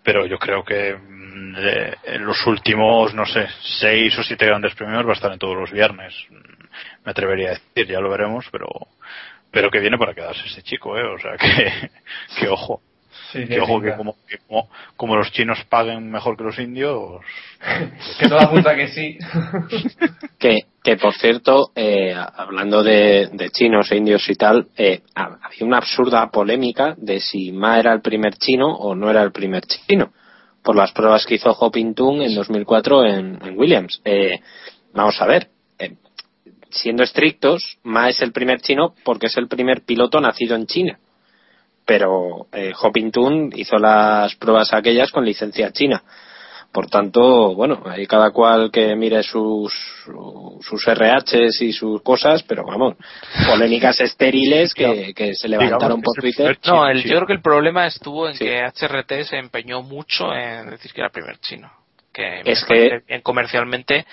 [0.03, 1.55] pero yo creo que mm,
[2.05, 3.47] en los últimos, no sé,
[3.81, 6.15] seis o siete grandes premios va a estar en todos los viernes.
[6.31, 6.65] Mm,
[7.05, 8.69] Me atrevería a decir, ya lo veremos, pero
[9.51, 11.03] pero que viene para quedarse este chico, ¿eh?
[11.05, 11.91] O sea, que,
[12.39, 12.83] que ojo.
[13.33, 17.21] Sí, Que ojo que como, que como, como los chinos paguen mejor que los indios,
[18.19, 19.19] Que todo apunta que sí.
[20.39, 25.39] Que, que por cierto, eh, hablando de, de chinos e indios y tal, eh, ha-
[25.43, 29.33] había una absurda polémica de si Ma era el primer chino o no era el
[29.33, 30.13] primer chino,
[30.63, 34.01] por las pruebas que hizo Ho Ping-tung en 2004 en, en Williams.
[34.05, 34.41] Eh,
[34.95, 35.95] vamos a ver, eh,
[36.71, 40.99] siendo estrictos, Ma es el primer chino porque es el primer piloto nacido en China.
[41.87, 42.73] Pero eh,
[43.57, 46.03] hizo las pruebas aquellas con licencia china.
[46.73, 49.75] Por tanto, bueno, ahí cada cual que mire sus,
[50.61, 52.95] sus RHs y sus cosas, pero vamos,
[53.49, 56.59] polémicas estériles que, que se levantaron Digamos por Twitter.
[56.67, 58.45] No, el, yo creo que el problema estuvo en Sí.
[58.45, 61.73] que HRT se empeñó mucho en decir que era el primer chino.
[62.13, 64.05] Que Es que- bien comercialmente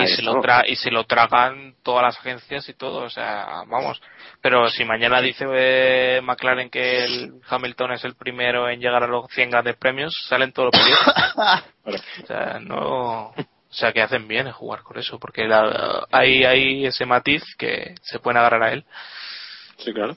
[0.00, 3.62] y se, lo tra y se lo tragan todas las agencias y todo, o sea,
[3.68, 4.00] vamos.
[4.44, 9.06] Pero si mañana dice eh, McLaren que el Hamilton es el primero en llegar a
[9.06, 11.64] los 100 grandes premios, salen todos los periódicos.
[12.22, 13.28] o sea, no.
[13.28, 13.34] O
[13.70, 17.94] sea, que hacen bien en jugar con eso, porque la- hay, hay ese matiz que
[18.02, 18.84] se pueden agarrar a él.
[19.78, 20.14] Sí, claro.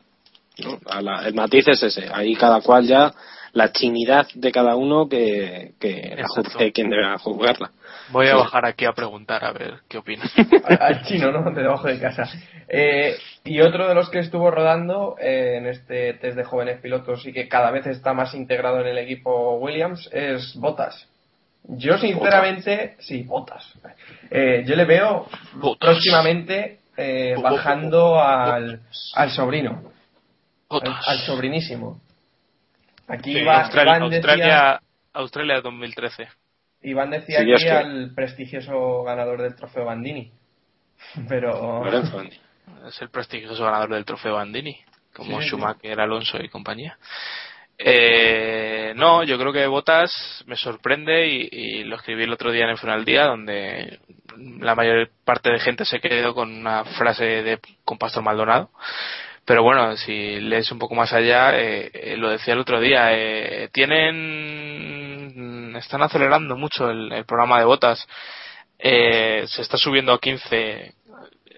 [0.57, 2.09] No, a la- el matiz es ese.
[2.13, 3.13] Ahí cada cual ya,
[3.53, 7.71] la chinidad de cada uno que, que la juzgue quien debe juzgarla.
[8.09, 8.37] Voy a Sí.
[8.37, 10.31] bajar aquí a preguntar a ver qué opinas.
[10.79, 11.51] al, chino, ¿no?
[11.51, 12.23] De debajo de casa.
[12.69, 17.25] Eh, y otro de los que estuvo rodando eh, en este test de jóvenes pilotos
[17.25, 21.07] y que cada vez está más integrado en el equipo Williams es Botas.
[21.69, 23.73] Yo sinceramente, sí, Botas.
[24.31, 25.27] Eh, yo le veo
[25.79, 28.79] próximamente eh, bajando al,
[29.15, 29.81] al sobrino,
[30.69, 31.99] al sobrinísimo.
[33.07, 34.81] Aquí Sí, va, Australia, Iván decía- Australia,
[35.13, 36.27] Australia 2013.
[36.83, 40.31] Iván decía Sí, aquí que- al prestigioso ganador del trofeo Bandini.
[41.29, 41.83] Pero.
[41.83, 42.21] Lorenzo.
[42.87, 44.77] Es el prestigioso ganador del trofeo Bandini,
[45.13, 45.47] como Sí, sí, sí.
[45.49, 46.97] Schumacher, Alonso y compañía.
[47.77, 52.65] Eh, no, yo creo que Botas me sorprende y, y lo escribí el otro día
[52.65, 53.99] en el final día, donde
[54.59, 58.69] la mayor parte de gente se quedó con una frase de con Pastor Maldonado.
[59.47, 63.13] Pero bueno, si lees un poco más allá, eh, eh, lo decía el otro día,
[63.13, 68.05] eh, tienen, están acelerando mucho el, programa de botas.
[68.77, 70.93] Eh, se está subiendo a 15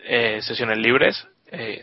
[0.04, 1.28] eh, sesiones libres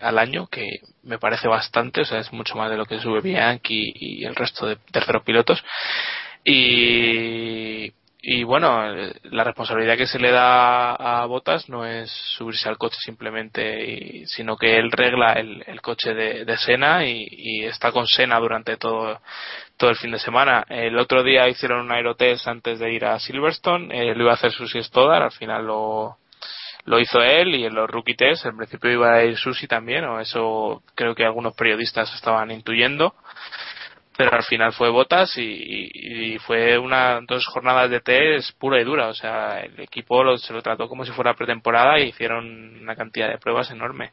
[0.00, 3.20] al año, que me parece bastante, o sea, es mucho más de lo que sube
[3.20, 5.64] Bianchi y el resto de terceros pilotos.
[6.44, 7.92] Y,
[8.28, 12.76] y bueno, eh, la responsabilidad que se le da a Botas no es subirse al
[12.76, 16.56] coche simplemente, y- sino que él regla el, el coche de, de
[17.06, 19.20] y, está con Sena durante todo,
[19.76, 20.64] todo el fin de semana.
[20.68, 24.34] El otro día hicieron un aerotest antes de ir a Silverstone, eh, lo iba a
[24.34, 26.16] hacer Susi Stoddard, al final lo,
[26.84, 30.04] lo hizo él y en los rookie test en principio iba a ir Susi también,
[30.04, 33.14] o eso creo que algunos periodistas estaban intuyendo
[34.16, 39.08] pero al final fue Botas y, fue una dos jornadas de test pura y dura.
[39.08, 42.96] O sea el equipo lo- se lo trató como si fuera pretemporada y hicieron una
[42.96, 44.12] cantidad de pruebas enorme.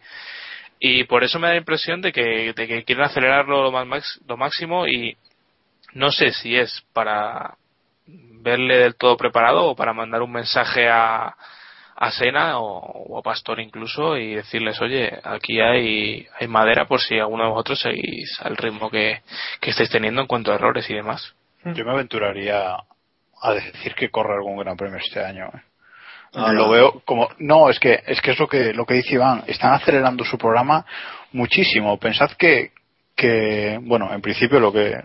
[0.80, 4.20] Y por eso me da la impresión de que, de que quieren acelerarlo lo, más,
[4.28, 5.16] lo máximo y
[5.94, 7.56] no sé si es para
[8.08, 11.36] verle del todo preparado o para mandar un mensaje a,
[12.04, 17.02] a Sena o, o a Pastor incluso y decirles oye aquí hay, hay madera por
[17.02, 19.22] si alguno de vosotros seguís al ritmo que,
[19.60, 21.34] que estáis teniendo en cuanto a errores y demás
[21.64, 22.76] Yo me aventuraría
[23.42, 25.48] a decir que corre algún gran premio este año.
[25.48, 25.62] ¿eh?
[26.36, 29.16] Ah, lo veo como no es que es que es lo que lo que dice
[29.16, 30.86] Iván están acelerando su programa
[31.32, 32.72] muchísimo pensad que
[33.24, 35.00] que bueno en principio lo que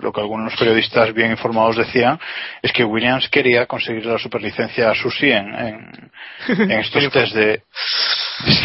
[0.00, 2.20] lo que algunos periodistas bien informados decían
[2.62, 6.10] es que Williams quería conseguir la superlicencia a Susi en, en,
[6.70, 7.62] en estos test de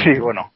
[0.03, 0.53] sí bueno.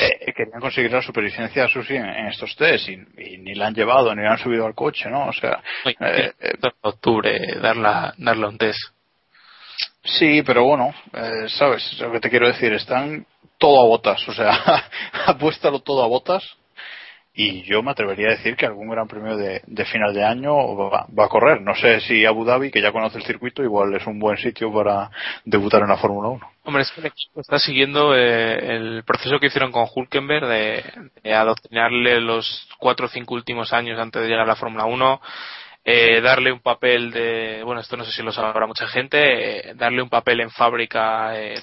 [0.00, 3.66] Eh, querían conseguir la superlicencia a Susi en, en estos test y, y ni la
[3.66, 5.94] han llevado ni la han subido al coche no o sea eh,
[6.40, 8.78] eh, en octubre darla, darle un test.
[10.04, 13.26] Sí, pero bueno, eh, sabes lo que te quiero decir, están
[13.58, 14.84] todo a botas, o sea,
[15.26, 16.56] apuéstalo todo a botas
[17.38, 21.06] y yo me atrevería a decir que algún gran premio de, final de año va,
[21.24, 21.60] a correr.
[21.60, 24.72] No sé si Abu Dhabi, que ya conoce el circuito, igual es un buen sitio
[24.72, 25.10] para
[25.44, 26.50] debutar en la Fórmula 1.
[26.64, 30.84] Hombre, es que está siguiendo eh, el proceso que hicieron con Hulkenberg de,
[31.22, 35.20] de adoctrinarle los cuatro o cinco últimos años antes de llegar a la Fórmula 1,
[35.88, 39.74] eh, darle un papel de, bueno, esto no sé si lo sabrá mucha gente, eh,
[39.76, 41.62] darle un papel en fábrica eh,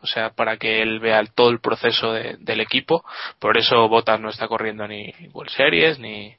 [0.00, 3.04] o sea, para que él vea todo el proceso de- del equipo.
[3.40, 6.36] Por eso Bottas no está corriendo ni World Series ni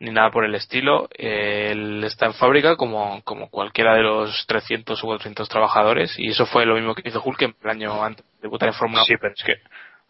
[0.00, 1.08] ni nada por el estilo.
[1.16, 6.30] Eh, él está en fábrica como, como cualquiera de los 300 o 400 trabajadores y
[6.30, 9.14] eso fue lo mismo que hizo Hulkenberg el año antes de debutar en Fórmula Sí,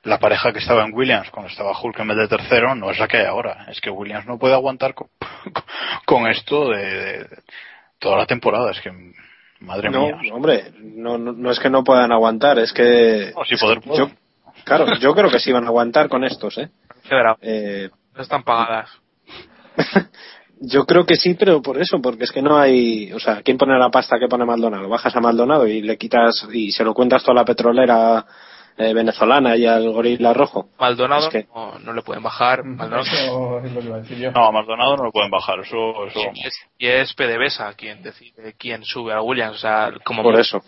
[0.05, 3.19] la pareja que estaba en Williams cuando estaba Hulkenberg de tercero no es la que
[3.19, 3.67] hay ahora.
[3.69, 5.09] Es que Williams no puede aguantar con,
[6.07, 7.29] con esto de, de- de
[7.99, 8.71] toda la temporada.
[8.73, 8.91] Es que,
[9.61, 10.17] madre No, mía.
[10.33, 13.33] hombre, no, no, no es que no puedan aguantar, es que.
[13.37, 14.09] No, si poder puedo.
[14.09, 14.11] yo,
[14.65, 16.69] claro, yo creo que sí van a aguantar con estos, ¿eh?
[17.41, 18.91] Eh No están pagadas.
[20.61, 23.13] yo creo que sí, pero por eso, porque es que no hay.
[23.13, 24.89] O sea, ¿quién pone la pasta que pone Maldonado?
[24.89, 26.47] Bajas a Maldonado y le quitas.
[26.53, 28.25] y se lo cuentas toda la petrolera
[28.79, 30.69] eh, venezolana y al gorila rojo.
[30.79, 32.65] Maldonado Es que- no, no le pueden bajar.
[32.65, 34.31] Maldonado Eso es lo que iba a decir yo.
[34.33, 35.61] No, a Maldonado no lo pueden bajar.
[35.61, 39.57] Eso, eso y es, y es PDVSA quien decide quién sube a Williams.
[39.57, 40.63] O sea, como Por eso.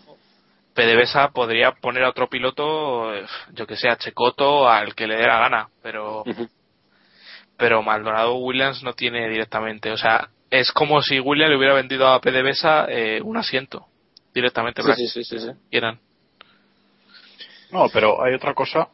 [0.75, 5.17] PDVSA podría poner a otro piloto, eh, yo que sé, a Checoto, al que le
[5.17, 6.25] dé la gana, pero
[7.57, 9.91] pero Maldonado Williams no tiene directamente.
[9.93, 13.87] O sea, es como si Williams le hubiera vendido a PDVSA eh, un asiento
[14.35, 14.83] directamente.
[14.83, 15.53] Sí, sí, sí, sí, sí.
[15.71, 16.01] quieran.
[17.75, 18.89] No, pero hay otra cosa.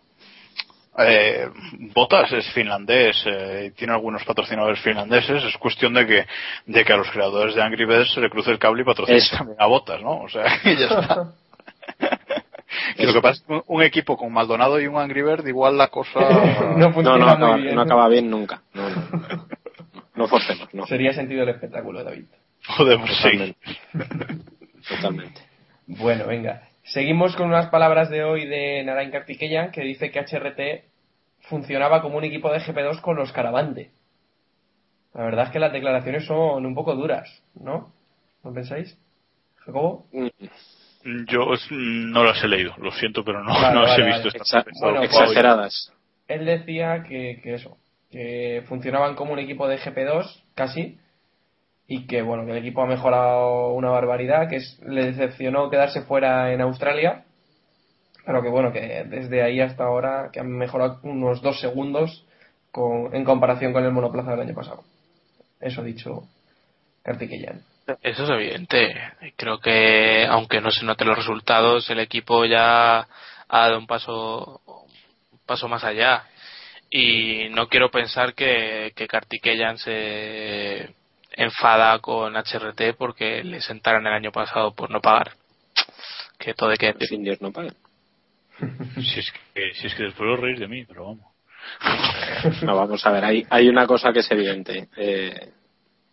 [0.99, 1.49] Eh,
[1.95, 5.45] Botas es finlandés, eh, tiene algunos patrocinadores finlandeses.
[5.45, 6.26] Es cuestión de que,
[6.66, 9.18] de que a los creadores de Angry Birds se le cruce el cable y patrocinen
[9.20, 9.37] Eso.
[9.37, 10.20] también a Botas, ¿no?
[10.22, 11.33] O sea, que ya está.
[12.97, 15.76] Y lo que pasa es que un- equipo con Maldonado y un Angry Bird, igual
[15.76, 16.20] la cosa.
[16.76, 17.74] no No, funciona no, muy acaba, bien.
[17.74, 18.62] no acaba bien nunca.
[18.74, 19.47] No, no, no.
[20.14, 20.87] No forcemos, no.
[20.87, 22.26] Sería sentido el espectáculo, David.
[22.76, 23.57] Podemos seguir.
[23.93, 24.45] Totalmente.
[24.89, 25.41] Totalmente.
[25.87, 26.62] Bueno, venga.
[26.93, 30.84] Seguimos con unas palabras de hoy de Narain Kartikeyan que dice que HRT
[31.49, 33.91] funcionaba como un equipo de GP2 con los Caravante.
[35.14, 37.93] La verdad es que las declaraciones son un poco duras, ¿no?
[38.43, 38.97] ¿No pensáis?
[39.57, 40.07] ¿Jacobo?
[40.12, 44.07] Yo mm, no las he leído, lo siento, pero no, Vale, no las vale, he
[44.07, 44.28] visto.
[44.28, 44.38] vale.
[44.38, 45.16] estas Exa- Bueno, veces.
[45.20, 45.93] exageradas.
[46.28, 47.76] Él decía que, que eso,
[48.11, 50.99] que funcionaban como un equipo de GP2, casi,
[51.91, 56.03] y que bueno que el equipo ha mejorado una barbaridad que es, le decepcionó quedarse
[56.03, 57.24] fuera en Australia
[58.24, 62.24] pero que bueno que desde ahí hasta ahora que han mejorado unos dos segundos
[62.70, 64.84] con, en comparación con el monoplaza del año pasado
[65.61, 66.22] eso dicho
[67.03, 67.61] Kartikeyan
[68.03, 68.95] Eso es evidente.
[69.36, 73.07] Creo que, aunque no se noten los resultados, el equipo ya ha
[73.49, 76.24] dado un paso, un paso más allá.
[76.91, 80.95] Y no quiero pensar que, que Kartikeyan se
[81.33, 85.33] enfada con HRT porque le sentaron el año pasado por no pagar.
[86.39, 87.74] Que todo de que Los indios no pagan.
[89.01, 91.24] Si es que, si es que después os reís de mí, pero vamos.
[92.62, 94.89] No, vamos a ver, hay, hay una cosa que es evidente.
[94.97, 95.53] eh,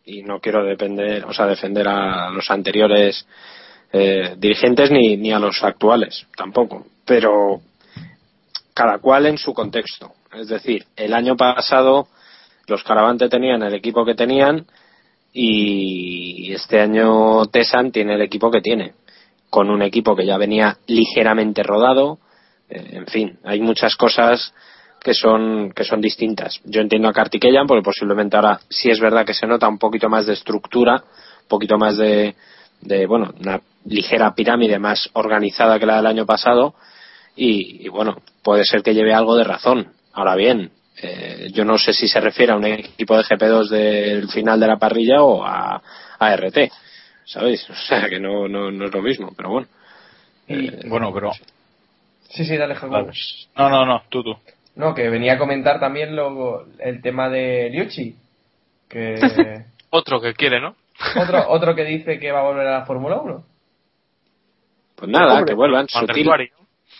[0.07, 3.27] y no quiero depender, o sea, defender a los anteriores
[3.91, 6.87] eh, dirigentes ni, ni a los actuales, tampoco.
[7.05, 7.61] Pero
[8.73, 10.13] cada cual en su contexto.
[10.33, 12.07] Es decir, el año pasado
[12.67, 14.65] los Caravante tenían el equipo que tenían
[15.39, 18.93] y este año Tesan tiene el equipo que tiene,
[19.51, 22.17] con un equipo que ya venía ligeramente rodado.
[22.69, 24.51] eh, en fin, hay muchas cosas
[24.99, 26.59] que son que son distintas.
[26.65, 30.09] Yo entiendo a Kartikeyan porque posiblemente ahora sí es verdad que se nota un poquito
[30.09, 31.03] más de estructura,
[31.43, 32.35] un poquito más de,
[32.81, 36.73] de bueno, una ligera pirámide más organizada que la del año pasado
[37.35, 39.93] y, y, bueno, puede ser que lleve algo de razón.
[40.13, 40.71] Ahora bien,
[41.01, 44.67] eh, yo no sé si se refiere a un equipo de GP2 del final de
[44.67, 45.81] la parrilla o a,
[46.19, 46.71] a RT,
[47.25, 47.69] ¿sabéis?
[47.69, 49.67] O sea que no, no, no es lo mismo, pero bueno.
[50.47, 51.31] Eh, Bueno, pero.
[52.29, 53.11] sí sí dale Jacobo.
[53.57, 54.35] No, no, no, tú, tú.
[54.75, 58.15] No, que venía a comentar también lo, el tema de Liucci.
[58.87, 60.75] Que Otro que quiere, ¿no?
[61.15, 63.43] otro, otro que dice que va a volver a la Fórmula 1.
[64.95, 65.87] Pues nada, Hombre, que vuelvan.
[65.87, 66.27] Sutil.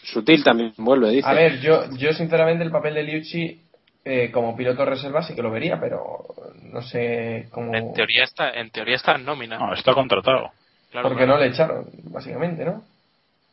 [0.03, 1.27] Sutil también vuelve, dice.
[1.27, 3.61] A ver, yo, yo sinceramente el papel de Liucci
[4.09, 6.25] eh, como piloto reserva sí que lo vería, pero
[6.63, 7.75] no sé cómo.
[7.75, 9.57] En teoría está, en teoría está en nómina.
[9.57, 10.51] No, está contratado.
[10.91, 11.39] Claro, Porque claro.
[11.39, 12.83] no le echaron, básicamente, ¿no?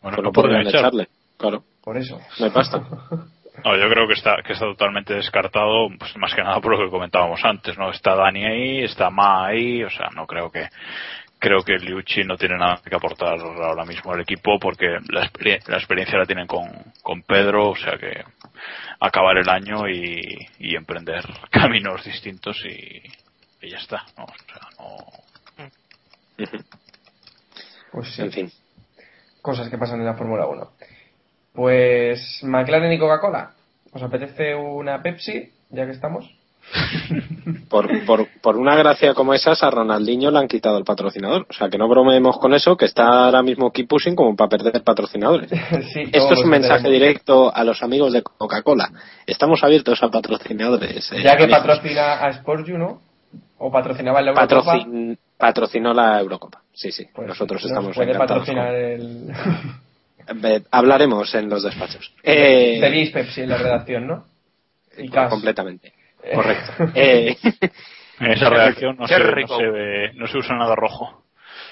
[0.00, 0.80] Bueno, no podrían podrían echar.
[0.80, 1.64] echarle, claro.
[1.82, 2.20] Por eso.
[2.38, 2.78] No hay pasta.
[3.64, 6.84] No, yo creo que está, que está totalmente descartado, pues más que nada por lo
[6.84, 7.90] que comentábamos antes, ¿no?
[7.90, 10.68] Está Dani ahí, está Ma ahí, o sea, no creo que,
[11.45, 15.61] creo que Liucci no tiene nada que aportar ahora mismo al equipo porque la, experie-
[15.66, 16.66] la experiencia la tienen con,
[17.03, 18.24] con Pedro, o sea que
[18.99, 20.20] acabar el año y,
[20.59, 23.03] y emprender caminos distintos y,
[23.61, 24.24] y ya está, ¿no?
[24.24, 26.47] O sea, no,
[27.92, 28.22] Pues sí.
[28.22, 28.53] En fin.
[29.42, 30.70] Cosas que pasan en la Fórmula 1.
[31.53, 33.53] Pues McLaren y Coca-Cola.
[33.92, 35.53] ¿Os apetece una Pepsi?
[35.68, 36.24] Ya que estamos.
[37.69, 41.47] Por, por, por una gracia como esas, a Ronaldinho le han quitado el patrocinador.
[41.51, 44.49] O sea, que no bromeemos con eso, que está ahora mismo Keep Pushing como para
[44.49, 45.51] perder patrocinadores.
[45.93, 48.91] sí, Esto es un mensaje directo a los amigos de Coca-Cola.
[49.27, 51.11] Estamos abiertos a patrocinadores.
[51.12, 51.61] eh, Ya que amigos.
[51.61, 53.03] patrocina a Sport You, ¿no?
[53.59, 54.75] O patrocinaba la Eurocopa.
[54.79, 56.62] Patrocin- patrocinó la Eurocopa.
[56.73, 57.07] Sí, sí.
[57.15, 59.33] pues Nosotros nos estamos puede patrocinar el.
[60.27, 62.12] con- Hablaremos en los despachos.
[62.23, 64.25] Eh, Tenéis Pepsi en la redacción, ¿no?
[64.97, 65.93] Y completamente.
[66.35, 66.72] Correcto.
[66.95, 67.37] Eh,
[68.20, 71.25] en esa reacción no se, no, se ve- no se usa nada rojo.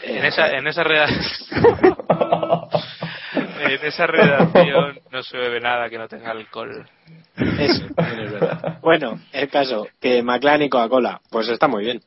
[0.02, 1.96] En esa, en esa redacción.
[3.60, 6.84] en esa redacción no se bebe nada que no tenga alcohol.
[7.36, 8.78] Eso, también es verdad.
[8.82, 12.00] Bueno, el caso, que McLaren y Coca-Cola, pues está muy bien.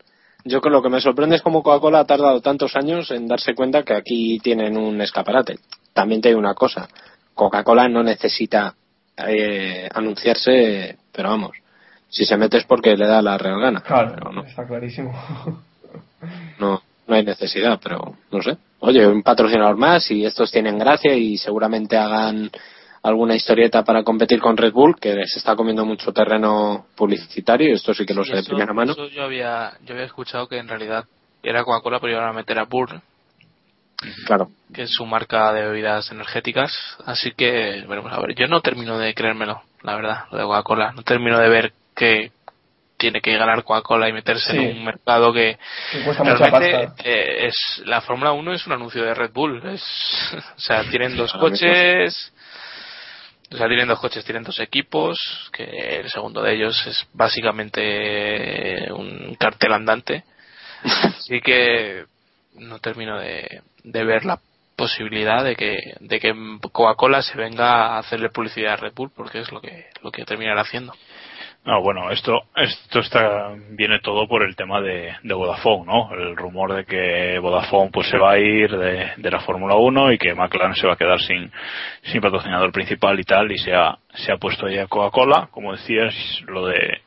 [0.43, 3.55] Yo con lo que me sorprende es cómo Coca-Cola ha tardado tantos años en darse
[3.55, 5.55] cuenta que aquí tienen un escaparate.
[5.93, 6.87] También te digo una cosa,
[7.33, 8.75] Coca-Cola no necesita
[9.25, 11.51] eh, anunciarse, pero vamos,
[12.15, 13.81] si se mete es porque le da la real gana.
[13.81, 15.11] Claro, Pero no, está clarísimo.
[16.59, 18.57] no, no hay necesidad, pero no sé.
[18.79, 22.49] Oye, un patrocinador más y estos tienen gracia y seguramente hagan
[23.03, 27.73] alguna historieta para competir con Red Bull, que les está comiendo mucho terreno publicitario, y
[27.73, 28.93] esto sí que lo Sí, sé de primera mano.
[28.93, 31.05] eso yo había, yo había escuchado que en realidad
[31.43, 33.01] era Coca-Cola, pero iban a meter a Burr,
[34.25, 36.71] Claro, que es su marca de bebidas energéticas.
[37.05, 38.35] Así que, veremos a ver.
[38.35, 40.91] Yo no termino de creérmelo, la verdad, lo de Coca-Cola.
[40.93, 42.31] No termino de ver que
[42.97, 44.57] tiene que ganar Coca-Cola y meterse Sí.
[44.57, 45.57] en un mercado que
[46.17, 49.61] realmente eh, es la Fórmula 1 es un anuncio de Red Bull.
[49.67, 49.83] Es,
[50.55, 52.31] o sea, tienen dos coches.
[53.51, 55.17] O sea, tienen dos coches, tienen dos equipos,
[55.53, 55.63] que
[55.99, 60.23] el segundo de ellos es básicamente un cartel andante.
[60.83, 62.05] Así que
[62.53, 64.39] no termino de, de ver la
[64.75, 66.33] posibilidad de que, de que
[66.71, 70.25] Coca-Cola se venga a hacerle publicidad a Red Bull, porque es lo que, lo que
[70.25, 70.93] terminará haciendo.
[71.65, 76.13] No, bueno, esto esto está viene todo por el tema de, de Vodafone, ¿no?
[76.13, 80.11] El rumor de que Vodafone pues se va a ir de, de la Fórmula 1
[80.11, 81.51] y que McLaren se va a quedar sin,
[82.03, 86.13] sin patrocinador principal y tal y se ha, se ha puesto ya Coca-Cola, como decías,
[86.45, 87.01] lo de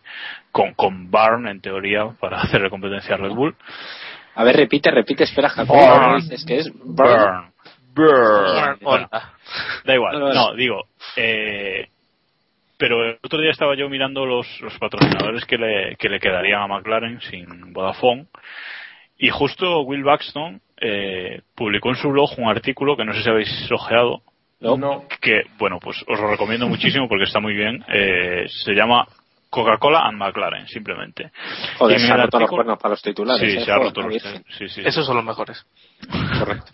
[0.51, 3.55] con, con Barn en teoría para hacerle competencia a Red Bull.
[4.35, 5.77] A ver, repite, repite, espera, Jacob.
[5.77, 6.03] Burn.
[6.03, 6.73] ¿cómo dices que es?
[6.73, 6.85] Burn.
[6.85, 7.53] Burn.
[7.95, 8.79] Burn.
[8.79, 8.79] Burn.
[8.81, 9.09] Bueno,
[9.85, 10.35] da igual.
[10.35, 11.89] No, digo, eh,
[12.79, 16.63] pero el otro día estaba yo mirando los, los patrocinadores que le, que le quedarían
[16.63, 18.27] a McLaren sin Vodafone
[19.19, 23.29] y justo Will Buxton eh, publicó en su blog un artículo que no sé si
[23.29, 24.23] habéis ojeado
[24.61, 25.05] No.
[25.21, 27.85] que, bueno, pues os lo recomiendo muchísimo porque está muy bien.
[27.89, 29.07] Eh, se llama
[29.51, 31.31] Coca-Cola and McLaren, simplemente.
[31.79, 33.41] Joder, se ha el roto los cuernos para los titulares.
[33.41, 34.23] Sí, eh, se ha joder, roto los
[34.73, 34.83] sí.
[34.85, 35.65] Esos son los mejores.
[36.39, 36.71] Correcto.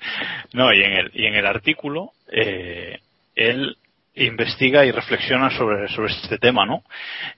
[0.53, 2.99] No, y en el, y en el artículo, eh,
[3.35, 3.77] él
[4.15, 6.83] investiga y reflexiona sobre, sobre este tema, ¿no?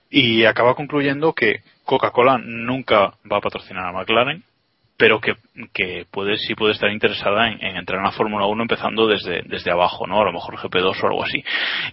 [0.09, 4.43] Y acaba concluyendo que Coca-Cola nunca va a patrocinar a McLaren,
[4.97, 5.35] pero que,
[5.73, 9.43] que puede, sí puede estar interesada en, en entrar en la Fórmula 1 empezando desde,
[9.43, 10.21] desde abajo, ¿no?
[10.21, 11.43] A lo mejor GP2 o algo así.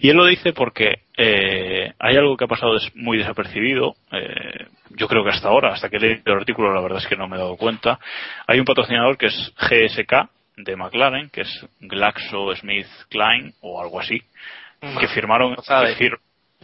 [0.01, 5.07] Y él lo dice porque eh, hay algo que ha pasado muy desapercibido, eh, yo
[5.07, 7.35] creo que hasta ahora, hasta que leído el artículo, la verdad es que no me
[7.35, 7.99] he dado cuenta.
[8.47, 14.21] Hay un patrocinador que es GSK de McLaren, que es GlaxoSmithKline o algo así,
[14.99, 15.95] que firmaron, sabe.
[15.95, 16.19] que fir-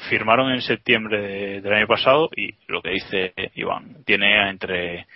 [0.10, 5.08] firmaron en septiembre de- del año pasado y lo que dice Iván, tiene entre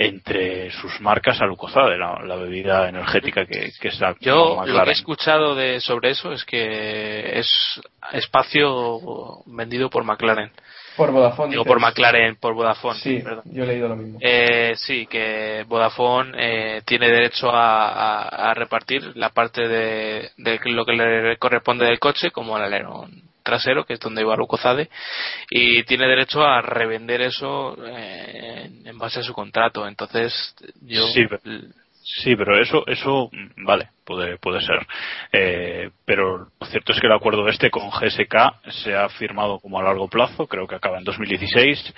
[0.00, 4.84] entre sus marcas a Lucozade, la, la bebida energética que, que es la Yo lo
[4.84, 7.80] que he escuchado de sobre eso es que es
[8.12, 10.52] espacio vendido por McLaren.
[10.98, 11.50] Por Vodafone.
[11.52, 11.72] Digo, dices.
[11.72, 12.98] por McLaren, por Vodafone.
[13.00, 13.44] Sí, perdón.
[13.46, 14.18] yo he leído lo mismo.
[14.20, 20.60] Eh, sí, que Vodafone eh, tiene derecho a, a- a repartir la parte de, de
[20.66, 24.90] lo que le corresponde del coche, como el alerón trasero, que es donde iba Lucozade,
[25.48, 29.88] y tiene derecho a revender eso eh, en, en base a su contrato.
[29.88, 31.06] Entonces, yo.
[31.08, 31.40] Sí, pero-
[32.10, 34.78] Sí, pero eso, eso, mm, vale, puede, puede ser.
[35.30, 39.78] Eh, pero lo cierto es que el acuerdo este con GSK se ha firmado como
[39.78, 41.94] a largo plazo, creo que acaba en 2016,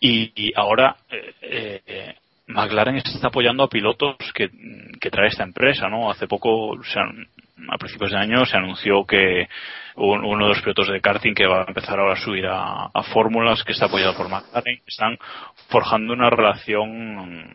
[0.00, 2.14] y, y ahora eh, eh,
[2.46, 4.48] McLaren está apoyando a pilotos que,
[4.98, 6.10] que trae esta empresa, ¿no?
[6.10, 7.26] Hace poco, se han-
[7.70, 9.46] a principios de año, se anunció que
[9.96, 12.86] un- uno de los pilotos de karting que va a empezar ahora a subir a,
[12.94, 15.18] a fórmulas, que está apoyado por McLaren, están
[15.68, 17.52] forjando una relación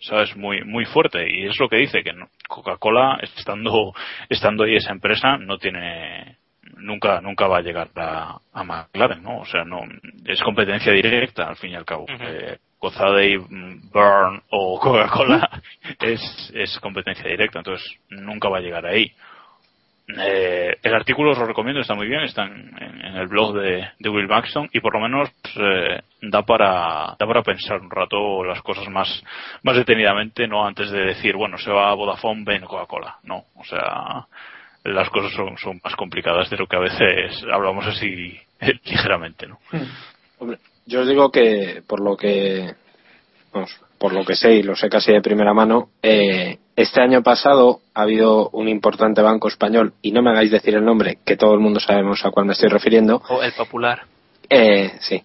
[0.00, 1.26] sabes muy muy fuerte.
[1.30, 2.12] Y es lo que dice que
[2.48, 3.92] Coca-Cola estando
[4.28, 6.36] estando ahí esa empresa no tiene
[6.76, 9.82] nunca nunca va a llegar a, a McLaren no o sea no
[10.24, 12.04] es competencia directa al fin y al cabo.
[12.04, 12.14] Ujú.
[12.20, 12.58] eh,
[13.22, 15.50] y mm, Burn o Coca-Cola
[16.00, 19.12] es, es competencia directa entonces nunca va a llegar ahí
[20.18, 22.70] eh, el artículo os lo recomiendo, está muy bien, está en,
[23.16, 27.80] el blog de, Will Buxton y por lo menos eh, da para da para pensar
[27.80, 29.22] un rato las cosas más
[29.62, 33.64] más detenidamente, no antes de decir, bueno, se va a Vodafone, ven Coca-Cola, no, o
[33.64, 34.26] sea,
[34.84, 38.38] las cosas son, son más complicadas de lo que a veces hablamos así
[38.84, 39.58] ligeramente, ¿no?
[40.38, 42.74] Hombre, yo os digo que por lo que
[43.98, 47.80] por lo que sé y lo sé casi de primera mano, eh, este año pasado
[47.94, 51.52] ha habido un importante banco español y no me hagáis decir el nombre, que todo
[51.54, 54.02] el mundo sabemos a cuál me estoy refiriendo, O el popular.
[54.48, 55.22] eh, sí,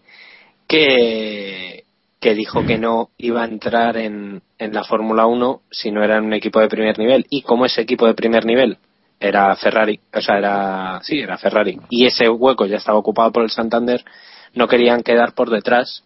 [0.67, 1.83] que,
[2.19, 6.17] que dijo que no iba a entrar en, en la Fórmula 1 si no era
[6.17, 7.25] en un equipo de primer nivel.
[7.29, 8.77] Y como ese equipo de primer nivel
[9.19, 13.43] era Ferrari, o sea, era, sí, era Ferrari, y ese hueco ya estaba ocupado por
[13.43, 14.03] el Santander,
[14.53, 16.03] no querían quedar por detrás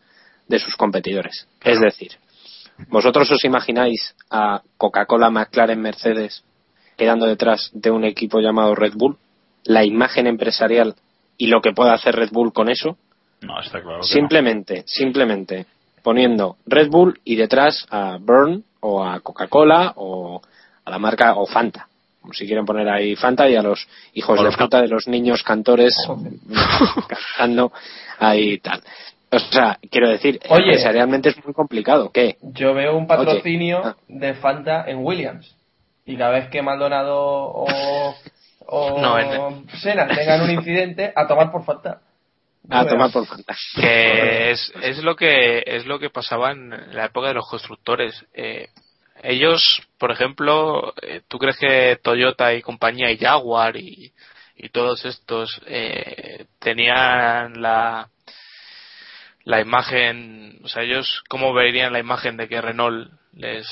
[0.50, 1.48] de sus competidores.
[1.64, 2.12] Es decir,
[2.90, 6.44] ¿vosotros os imagináis a Coca-Cola, McLaren, Mercedes
[6.98, 9.18] quedando detrás de un equipo llamado Red Bull?
[9.64, 10.96] La imagen empresarial
[11.38, 12.98] y lo que puede hacer Red Bull con eso.
[13.42, 14.02] No, está claro.
[14.02, 15.66] que Simplemente, simplemente
[16.04, 20.42] poniendo Red Bull y detrás a Burn o a Coca-Cola o
[20.84, 21.88] a la marca o Fanta.
[22.22, 24.88] Como si quieren poner ahí Fanta y a los hijos O de los puta de
[24.88, 25.96] los niños cantores
[27.08, 27.72] cantando
[28.20, 28.82] ahí y tal.
[29.32, 30.64] O sea, quiero decir, Oye.
[30.64, 32.12] empresarialmente es muy complicado.
[32.12, 32.38] ¿Qué?
[32.42, 33.96] Yo veo un patrocinio Ah.
[34.08, 35.56] de Fanta en Williams.
[36.06, 37.68] Y cada vez que Maldonado o,
[38.66, 42.02] o No, en- Senna tengan un incidente, a tomar por Fanta.
[42.64, 42.94] Yo A veo.
[42.94, 43.56] tomar por Fanta.
[43.76, 48.26] que es, es lo que es lo que pasaba en la época de los constructores
[48.34, 48.68] Eh,
[49.22, 54.12] ellos por ejemplo eh, tú crees que Toyota y compañía y Jaguar y,
[54.56, 58.08] y todos estos eh, tenían la
[59.50, 63.68] la imagen o sea ellos cómo verían la imagen de que Renault les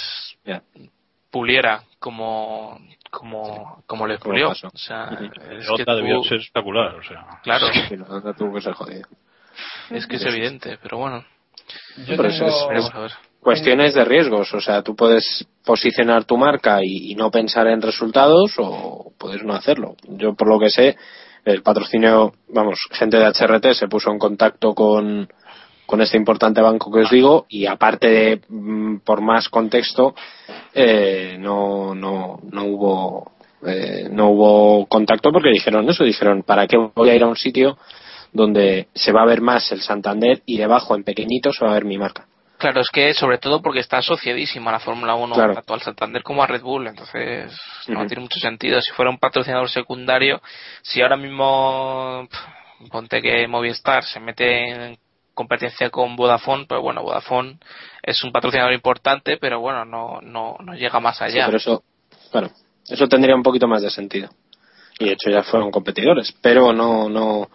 [1.29, 2.79] puliera como
[3.11, 4.67] como como les Como pulió pasó.
[4.73, 7.25] o sea es que debió tú- ser espectacular, o sea.
[7.43, 7.95] claro Sí,
[8.37, 9.07] tuvo que ser jodido.
[9.91, 11.23] es que es evidente pero bueno
[11.97, 16.37] Yo Pero eso tengo- es- ver Cuestiones de riesgos, o sea, tú puedes posicionar tu
[16.37, 19.95] marca y, y no pensar en resultados o puedes no hacerlo.
[20.03, 20.97] Yo, por lo que sé,
[21.45, 25.29] el patrocinio, vamos, gente de HRT se puso en contacto con,
[25.87, 30.13] con este importante banco que os digo y aparte de mm, por más contexto
[30.73, 33.31] eh, no no no hubo
[33.65, 37.37] eh, no hubo contacto porque dijeron eso dijeron para qué voy a ir a un
[37.37, 37.77] sitio
[38.33, 41.75] donde se va a ver más el Santander y debajo en pequeñito se va a
[41.75, 42.27] ver mi marca
[42.57, 45.53] Claro, es que sobre todo porque está asociadísima la Fórmula 1 Claro.
[45.53, 47.55] tanto al Santander como a Red Bull, entonces
[47.87, 48.81] no tiene mucho sentido.
[48.81, 50.41] Si fuera un patrocinador secundario,
[50.81, 52.27] si ahora mismo
[52.91, 54.97] ponte que Movistar se mete en
[55.37, 57.57] competencia con Vodafone, pues bueno, Vodafone
[58.03, 61.45] es un patrocinador importante, pero bueno, no, no, no llega más Sí, allá.
[61.45, 61.83] pero eso
[62.31, 62.49] claro
[62.89, 64.29] eso tendría un poquito más de sentido.
[64.99, 67.47] Y de hecho ya fueron competidores pero no no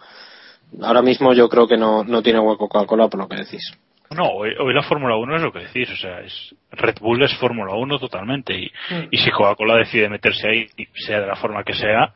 [0.81, 3.63] ahora mismo yo creo que no no tiene hueco Coca-Cola por lo que decís.
[4.11, 7.23] No, hoy, hoy la Fórmula 1 es lo que decís, o sea, es Red Bull
[7.23, 8.71] es Fórmula 1 totalmente y,
[9.11, 10.67] y si Coca-Cola decide meterse ahí,
[11.05, 12.13] sea de la forma que sea,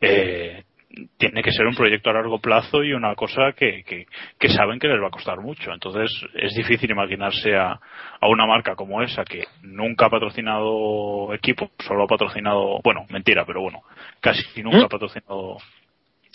[0.00, 0.62] eh,
[1.16, 4.06] tiene que ser un proyecto a largo plazo y una cosa que, que,
[4.38, 5.72] que saben que les va a costar mucho.
[5.72, 7.72] Entonces es difícil imaginarse a,
[8.20, 13.44] a una marca como esa que nunca ha patrocinado equipos, solo ha patrocinado, bueno, mentira,
[13.46, 13.82] pero bueno,
[14.20, 15.56] casi nunca ha patrocinado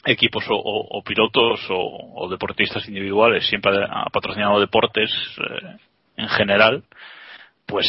[0.05, 5.77] equipos o, o- o pilotos o, o deportistas individuales, siempre ha patrocinado deportes eh,
[6.17, 6.83] en general,
[7.65, 7.85] pues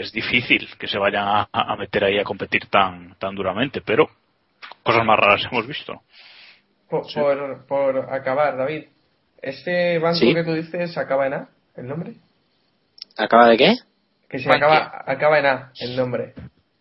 [0.00, 4.08] es difícil que se vayan a, a meter ahí a competir tan, tan duramente, pero
[4.82, 6.00] cosas más raras hemos visto.
[6.88, 8.84] Por, por, por acabar, David,
[9.40, 10.34] ¿este banco Sí.
[10.34, 12.14] que tú dices acaba en A, el nombre?
[13.16, 13.74] ¿acaba de qué?
[14.28, 14.66] Que se Bankia.
[14.66, 16.34] acaba, acaba en A, el nombre.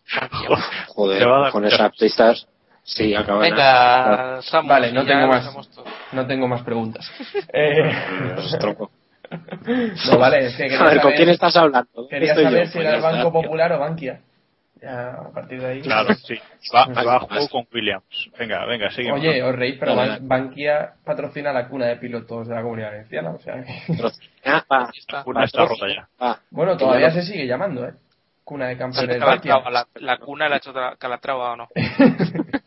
[0.90, 2.48] joder con esas pistas
[2.84, 4.40] sí acaba en A.
[4.42, 5.44] Venga, Vale, no ya tengo lo más.
[5.44, 5.86] sabemos todo.
[6.12, 7.10] No tengo más preguntas.
[7.54, 7.92] Eh,
[8.60, 8.92] troco.
[10.12, 12.66] no, vale, es que a ver con saber- quién estás hablando ¿Dónde Quería saber yo?
[12.66, 13.32] si Pues era el Banco.
[13.32, 14.20] Popular o Bankia.
[14.82, 15.82] Ya, a partir de ahí.
[15.82, 16.36] Claro, sí.
[16.74, 18.04] Va, va a juego con Williams.
[18.38, 19.20] Venga, venga, seguimos.
[19.20, 23.30] Oye, os reís, pero Ban- Bankia patrocina la cuna de pilotos de la comunidad valenciana.
[23.32, 23.84] O sea, que-
[24.46, 25.66] Ah, va, Ahí está.
[25.66, 26.08] Rota ya.
[26.50, 27.94] Bueno, todavía se sigue llamando, ¿eh?
[28.44, 29.54] Cuna de campeones Bankia.
[29.54, 31.68] Calatrava, la, la cuna la ha hecho tra- Calatrava o no.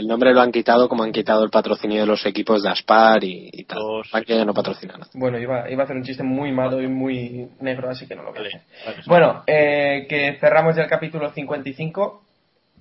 [0.00, 3.22] el nombre lo han quitado como han quitado el patrocinio de los equipos de Aspar
[3.22, 3.78] y, y tal
[4.12, 6.88] Bankia ya no patrocina nada Bueno, iba, iba a hacer un chiste muy malo y
[6.88, 8.32] muy negro, así que no lo.
[8.32, 8.50] Vale,
[8.84, 8.96] vale.
[9.06, 12.22] Bueno, eh, que cerramos ya el capítulo 55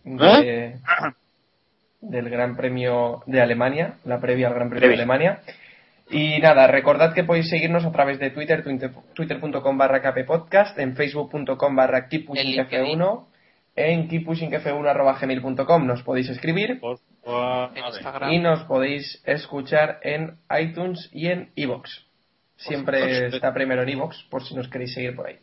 [0.05, 0.75] de-
[2.01, 4.93] del Gran Premio de Alemania, la previa al Gran Premio de.
[4.95, 5.39] Alemania.
[6.11, 10.95] Y nada, recordad que podéis seguirnos a través de Twitter, twitter- twitter.com barra kppodcast, en
[10.95, 12.65] facebook.com barra En LinkedIn.
[12.67, 13.25] keeppushingf1,
[13.79, 16.79] en keeppushingf1 nos podéis escribir
[17.25, 21.89] En y nos podéis escuchar en iTunes y en iVoox.
[22.57, 25.37] Siempre está primero en iVoox, por si nos queréis seguir por ahí.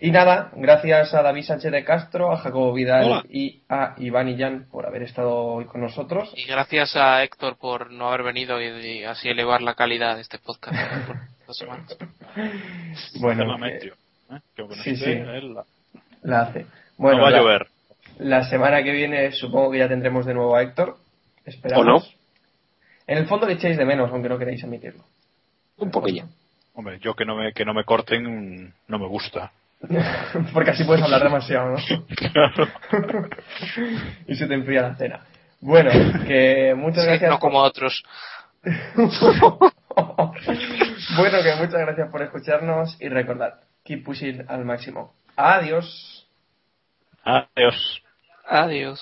[0.00, 3.22] Y nada, gracias a David Sánchez de Castro, a Jacobo Vidal Hola.
[3.30, 6.32] y a Iván y Jan por haber estado hoy con nosotros.
[6.36, 10.22] Y gracias a Héctor por no haber venido y, y así elevar la calidad de
[10.22, 11.16] este podcast por
[11.46, 11.96] dos semanas.
[13.20, 13.90] Bueno, que ¿eh?
[14.54, 15.10] Que no sí, sí.
[15.10, 15.64] él la-
[16.22, 16.66] la hace.
[16.96, 17.66] Bueno, no va a la, llover.
[18.18, 20.96] la semana que viene supongo que ya tendremos de nuevo a Héctor.
[21.44, 21.86] Esperamos.
[21.86, 22.02] ¿O no?
[23.06, 25.02] En el fondo le echáis de menos, aunque no queráis admitirlo.
[25.78, 26.24] un poquillo
[26.74, 29.52] Hombre, yo que no me, que no me corten no me gusta.
[30.52, 31.76] Porque así puedes hablar demasiado, ¿no?
[32.16, 32.68] Claro.
[34.26, 35.20] y se te enfría la cena.
[35.60, 35.90] Bueno,
[36.26, 37.30] que muchas Sí, gracias.
[37.30, 38.02] no como otros.
[41.16, 43.54] bueno, que muchas gracias por escucharnos y recordad,
[43.84, 45.12] keep pushing al máximo.
[45.36, 46.13] Adiós.
[47.24, 48.02] Adiós.
[48.46, 49.00] Adiós.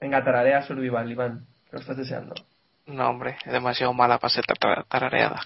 [0.00, 1.46] Venga, tararea survival, Iván.
[1.72, 2.34] Lo estás deseando.
[2.86, 5.40] No, hombre, es demasiado mala para ser tar- tarareada.